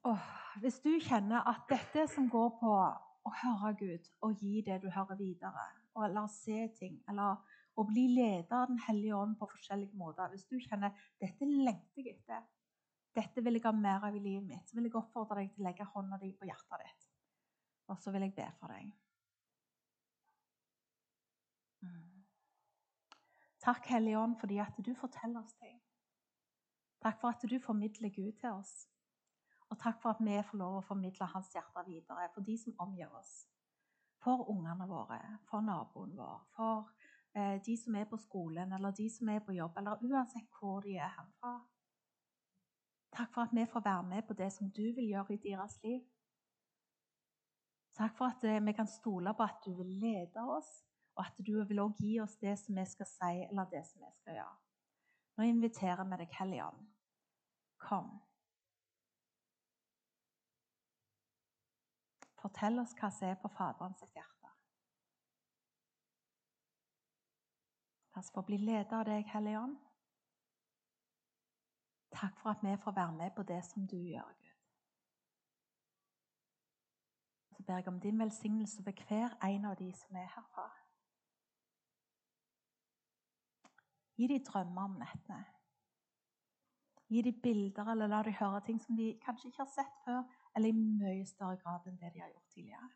[0.10, 0.30] Oh,
[0.64, 2.72] hvis du kjenner at dette som går på
[3.26, 7.42] å høre Gud og gi det du hører videre, og, eller se ting, eller
[7.76, 12.06] å bli leder av Den hellige ånd på forskjellige måter Hvis du kjenner dette lengter
[12.06, 12.46] jeg etter,
[13.16, 15.64] dette vil jeg ha mer av i livet mitt, så vil jeg oppfordre deg til
[15.64, 17.06] å legge hånda di på hjertet ditt.
[17.88, 18.90] Og så vil jeg be for deg.
[21.86, 22.26] Mm.
[23.64, 25.80] Takk, Hellige Ånd, fordi at du forteller oss ting.
[27.06, 28.74] Takk for at du formidler Gud til oss.
[29.70, 32.76] Og takk for at vi får lov å formidle Hans hjerte videre for de som
[32.84, 33.46] omgir oss.
[34.22, 35.20] For ungene våre,
[35.50, 36.90] for naboen vår, for
[37.36, 40.96] de som er på skolen, eller de som er på jobb, eller uansett hvor de
[40.96, 41.56] er herfra.
[43.16, 45.80] Takk for at vi får være med på det som du vil gjøre i deres
[45.84, 46.02] liv.
[47.96, 50.84] Takk for at eh, vi kan stole på at du vil lede oss,
[51.16, 54.04] og at du vil også gi oss det som vi skal si, eller det som
[54.04, 54.56] vi skal gjøre.
[55.38, 56.70] Nå inviterer vi deg, Hellige.
[57.88, 58.12] Kom.
[62.42, 64.35] Fortell oss hva som er på Faderens hjerte.
[68.16, 69.76] La oss få bli ledet av deg, Hellige Ånd.
[72.16, 74.54] Takk for at vi får være med på det som du gjør, Gud.
[77.58, 80.70] Så ber jeg om din velsignelse ved hver en av de som er herfra.
[84.16, 85.44] Gi de drømmer om nettene.
[87.12, 90.24] Gi de bilder, eller la de høre ting som de kanskje ikke har sett før,
[90.56, 92.90] eller i mye større grad enn det de har gjort tidligere.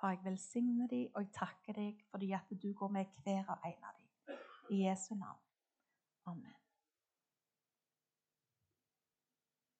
[0.00, 3.58] For jeg velsigner de, og jeg takker deg fordi at du går med hver og
[3.68, 4.07] en av dem.
[4.70, 5.40] I Jesu navn.
[6.26, 6.57] Amen.